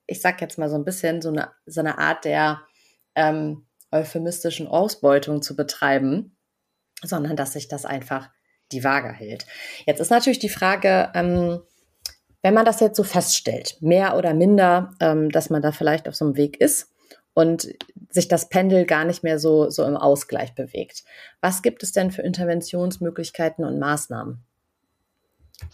[0.05, 2.61] ich sag jetzt mal so ein bisschen, so eine, so eine Art der
[3.15, 6.37] ähm, euphemistischen Ausbeutung zu betreiben,
[7.03, 8.29] sondern dass sich das einfach
[8.71, 9.45] die Waage hält.
[9.85, 11.61] Jetzt ist natürlich die Frage, ähm,
[12.41, 16.15] wenn man das jetzt so feststellt, mehr oder minder, ähm, dass man da vielleicht auf
[16.15, 16.93] so einem Weg ist
[17.33, 17.67] und
[18.09, 21.03] sich das Pendel gar nicht mehr so, so im Ausgleich bewegt.
[21.41, 24.43] Was gibt es denn für Interventionsmöglichkeiten und Maßnahmen?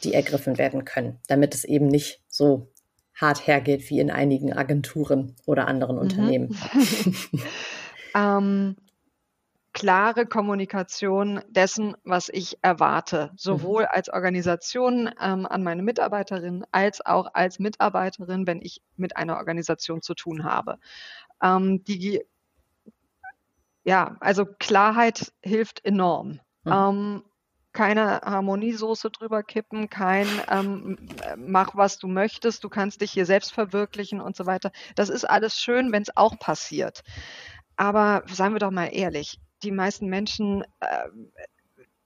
[0.03, 2.71] Die ergriffen werden können, damit es eben nicht so
[3.15, 6.01] hart hergeht wie in einigen Agenturen oder anderen mhm.
[6.01, 6.57] Unternehmen.
[8.15, 8.75] ähm,
[9.73, 13.89] klare Kommunikation dessen, was ich erwarte, sowohl mhm.
[13.91, 20.01] als Organisation ähm, an meine Mitarbeiterin als auch als Mitarbeiterin, wenn ich mit einer Organisation
[20.01, 20.77] zu tun habe.
[21.41, 22.23] Ähm, die,
[23.83, 26.39] ja, also Klarheit hilft enorm.
[26.63, 27.23] Mhm.
[27.73, 30.97] Keine Harmoniesoße drüber kippen, kein ähm,
[31.37, 34.71] mach, was du möchtest, du kannst dich hier selbst verwirklichen und so weiter.
[34.95, 37.03] Das ist alles schön, wenn es auch passiert.
[37.75, 41.09] Aber seien wir doch mal ehrlich, die meisten Menschen, äh,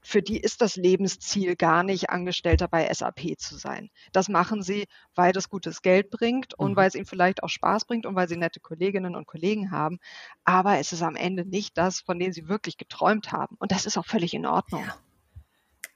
[0.02, 3.90] für die ist das Lebensziel gar nicht, Angestellter bei SAP zu sein.
[4.14, 6.76] Das machen sie, weil das gutes Geld bringt und mhm.
[6.78, 10.00] weil es ihnen vielleicht auch Spaß bringt und weil sie nette Kolleginnen und Kollegen haben.
[10.46, 13.58] Aber es ist am Ende nicht das, von dem sie wirklich geträumt haben.
[13.60, 14.86] Und das ist auch völlig in Ordnung.
[14.86, 14.96] Ja.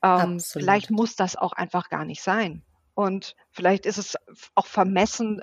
[0.03, 2.63] Ähm, vielleicht muss das auch einfach gar nicht sein.
[2.93, 4.17] Und vielleicht ist es
[4.53, 5.41] auch vermessen,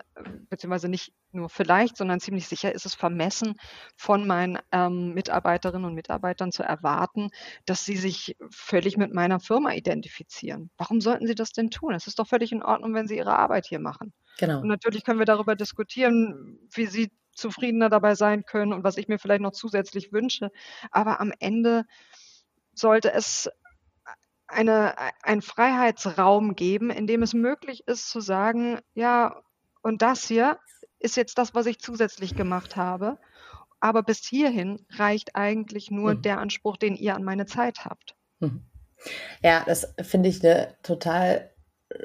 [0.50, 3.54] beziehungsweise nicht nur vielleicht, sondern ziemlich sicher ist es vermessen
[3.96, 7.30] von meinen ähm, Mitarbeiterinnen und Mitarbeitern zu erwarten,
[7.64, 10.70] dass sie sich völlig mit meiner Firma identifizieren.
[10.76, 11.94] Warum sollten sie das denn tun?
[11.94, 14.12] Es ist doch völlig in Ordnung, wenn sie ihre Arbeit hier machen.
[14.38, 14.60] Genau.
[14.60, 19.08] Und natürlich können wir darüber diskutieren, wie sie zufriedener dabei sein können und was ich
[19.08, 20.50] mir vielleicht noch zusätzlich wünsche.
[20.90, 21.84] Aber am Ende
[22.74, 23.50] sollte es
[24.48, 29.42] eine, einen Freiheitsraum geben, in dem es möglich ist zu sagen, ja,
[29.82, 30.58] und das hier
[30.98, 33.18] ist jetzt das, was ich zusätzlich gemacht habe.
[33.80, 36.22] Aber bis hierhin reicht eigentlich nur mhm.
[36.22, 38.16] der Anspruch, den ihr an meine Zeit habt.
[38.40, 38.64] Mhm.
[39.42, 41.52] Ja, das finde ich eine total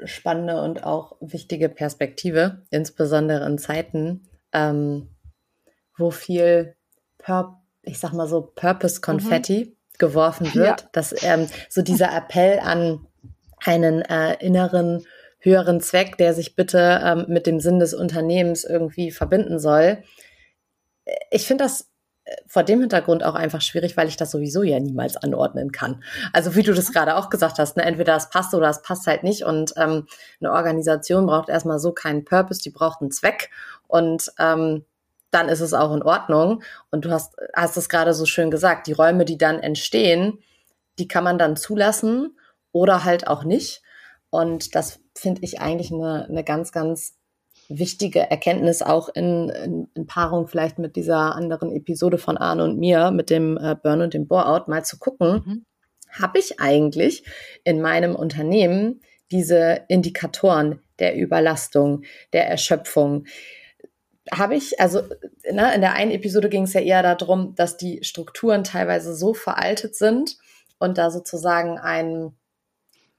[0.04, 5.08] spannende und auch wichtige Perspektive, insbesondere in Zeiten, ähm,
[5.96, 6.76] wo viel,
[7.18, 10.88] Pur ich sag mal so, Purpose-Konfetti mhm geworfen wird, ja.
[10.92, 13.06] dass ähm, so dieser Appell an
[13.64, 15.04] einen äh, inneren
[15.44, 20.02] höheren Zweck, der sich bitte ähm, mit dem Sinn des Unternehmens irgendwie verbinden soll.
[21.30, 21.90] Ich finde das
[22.24, 26.02] äh, vor dem Hintergrund auch einfach schwierig, weil ich das sowieso ja niemals anordnen kann.
[26.32, 29.06] Also wie du das gerade auch gesagt hast, ne, entweder es passt oder es passt
[29.06, 29.44] halt nicht.
[29.44, 30.06] Und ähm,
[30.40, 33.50] eine Organisation braucht erstmal so keinen Purpose, die braucht einen Zweck.
[33.86, 34.86] Und ähm,
[35.34, 36.62] dann ist es auch in Ordnung.
[36.90, 40.38] Und du hast, hast es gerade so schön gesagt, die Räume, die dann entstehen,
[40.98, 42.38] die kann man dann zulassen
[42.72, 43.82] oder halt auch nicht.
[44.30, 47.14] Und das finde ich eigentlich eine, eine ganz, ganz
[47.68, 52.78] wichtige Erkenntnis auch in, in, in, Paarung vielleicht mit dieser anderen Episode von Arne und
[52.78, 55.66] mir, mit dem äh, Burn und dem Bore-out, mal zu gucken, mhm.
[56.10, 57.24] habe ich eigentlich
[57.64, 63.24] in meinem Unternehmen diese Indikatoren der Überlastung, der Erschöpfung,
[64.32, 65.02] habe ich, also
[65.50, 69.34] ne, in der einen Episode ging es ja eher darum, dass die Strukturen teilweise so
[69.34, 70.36] veraltet sind
[70.78, 72.34] und da sozusagen ein,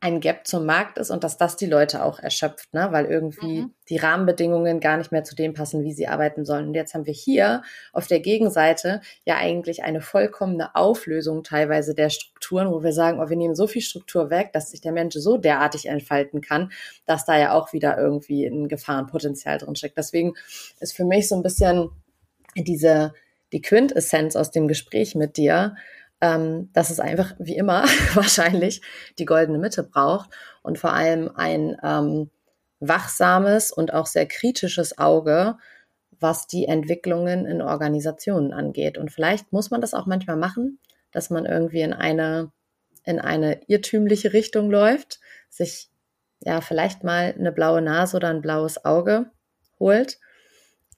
[0.05, 2.89] ein Gap zum Markt ist und dass das die Leute auch erschöpft, ne?
[2.91, 3.73] weil irgendwie mhm.
[3.89, 6.67] die Rahmenbedingungen gar nicht mehr zu dem passen, wie sie arbeiten sollen.
[6.67, 12.11] Und jetzt haben wir hier auf der Gegenseite ja eigentlich eine vollkommene Auflösung teilweise der
[12.11, 15.15] Strukturen, wo wir sagen, oh, wir nehmen so viel Struktur weg, dass sich der Mensch
[15.15, 16.71] so derartig entfalten kann,
[17.07, 19.97] dass da ja auch wieder irgendwie ein Gefahrenpotenzial drin steckt.
[19.97, 20.35] Deswegen
[20.79, 21.89] ist für mich so ein bisschen
[22.55, 23.13] diese,
[23.53, 25.75] die Quintessenz aus dem Gespräch mit dir,
[26.21, 28.81] ähm, dass es einfach wie immer wahrscheinlich
[29.19, 30.29] die goldene Mitte braucht
[30.61, 32.29] und vor allem ein ähm,
[32.79, 35.57] wachsames und auch sehr kritisches Auge,
[36.19, 38.97] was die Entwicklungen in Organisationen angeht.
[38.97, 40.79] Und vielleicht muss man das auch manchmal machen,
[41.11, 42.51] dass man irgendwie in eine,
[43.03, 45.89] in eine irrtümliche Richtung läuft, sich
[46.39, 49.31] ja vielleicht mal eine blaue Nase oder ein blaues Auge
[49.79, 50.19] holt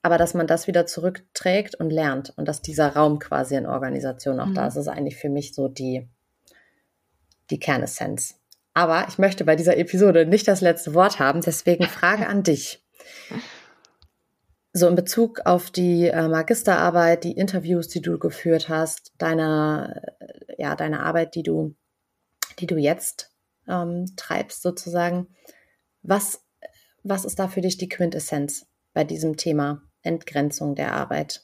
[0.02, 4.39] aber dass man das wieder zurückträgt und lernt und dass dieser Raum quasi in Organisation
[4.39, 4.56] auch mhm.
[4.56, 6.08] da ist, ist eigentlich für mich so die,
[7.50, 8.39] die Kernessenz.
[8.74, 12.86] Aber ich möchte bei dieser Episode nicht das letzte Wort haben, deswegen Frage an dich.
[14.72, 20.62] So in Bezug auf die äh, Magisterarbeit, die Interviews, die du geführt hast, deine, äh,
[20.62, 21.76] ja, deine Arbeit, die du,
[22.60, 23.32] die du jetzt
[23.68, 25.28] ähm, treibst sozusagen.
[26.04, 26.45] Was,
[27.02, 31.43] was ist da für dich die Quintessenz bei diesem Thema Entgrenzung der Arbeit?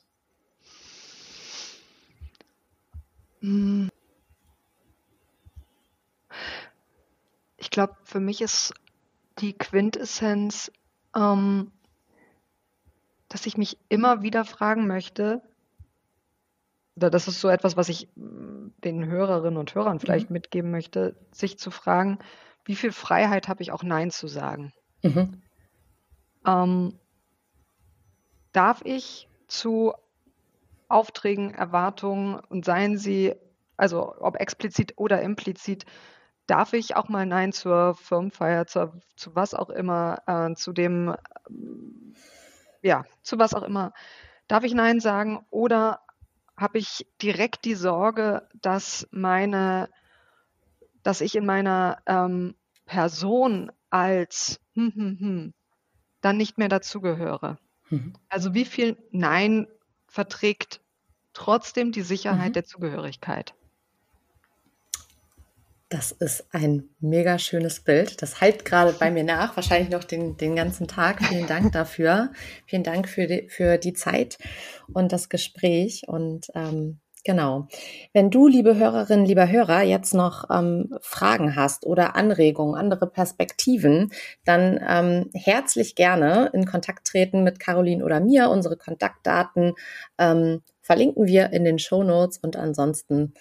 [7.58, 8.74] Ich glaube, für mich ist
[9.40, 10.72] die Quintessenz,
[11.16, 11.72] ähm,
[13.28, 15.42] dass ich mich immer wieder fragen möchte,
[16.96, 20.34] oder das ist so etwas, was ich mm, den Hörerinnen und Hörern vielleicht mhm.
[20.34, 22.20] mitgeben möchte, sich zu fragen,
[22.66, 24.72] wie viel Freiheit habe ich auch Nein zu sagen?
[25.02, 25.42] Mhm.
[26.46, 27.00] Ähm,
[28.54, 29.94] darf ich zu
[30.88, 33.36] Aufträgen, Erwartungen und seien sie,
[33.78, 35.86] also ob explizit oder implizit,
[36.48, 41.16] darf ich auch mal Nein zur Firmenfeier, zur, zu was auch immer, äh, zu dem,
[42.82, 43.94] ja, zu was auch immer,
[44.48, 46.02] darf ich Nein sagen oder
[46.58, 49.90] habe ich direkt die Sorge, dass meine,
[51.02, 55.54] dass ich in meiner ähm, Person als hm, hm, hm,
[56.22, 57.58] dann nicht mehr dazugehöre.
[57.94, 58.14] Mhm.
[58.28, 59.68] Also wie viel Nein
[60.08, 60.82] verträgt
[61.34, 62.54] trotzdem die Sicherheit mhm.
[62.54, 63.54] der Zugehörigkeit?
[65.90, 68.24] Das ist ein mega schönes Bild.
[68.24, 71.24] Das halt gerade bei mir nach, wahrscheinlich noch den, den ganzen Tag.
[71.24, 72.32] Vielen Dank dafür.
[72.66, 74.40] Vielen Dank für die, für die Zeit
[74.92, 76.08] und das Gespräch.
[76.08, 77.68] Und ähm, genau,
[78.14, 84.12] wenn du, liebe Hörerinnen, lieber Hörer, jetzt noch ähm, Fragen hast oder Anregungen, andere Perspektiven,
[84.46, 88.50] dann ähm, herzlich gerne in Kontakt treten mit Caroline oder mir.
[88.50, 89.74] Unsere Kontaktdaten
[90.18, 93.34] ähm, verlinken wir in den Show Notes und ansonsten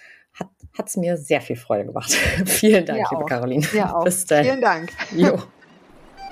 [0.77, 2.13] hat es mir sehr viel Freude gemacht.
[2.47, 3.29] Vielen Dank, mir liebe auch.
[3.29, 3.67] Caroline.
[3.75, 4.05] Ja, auch.
[4.05, 4.45] Bis dann.
[4.45, 4.91] Vielen Dank.
[5.15, 5.39] Jo.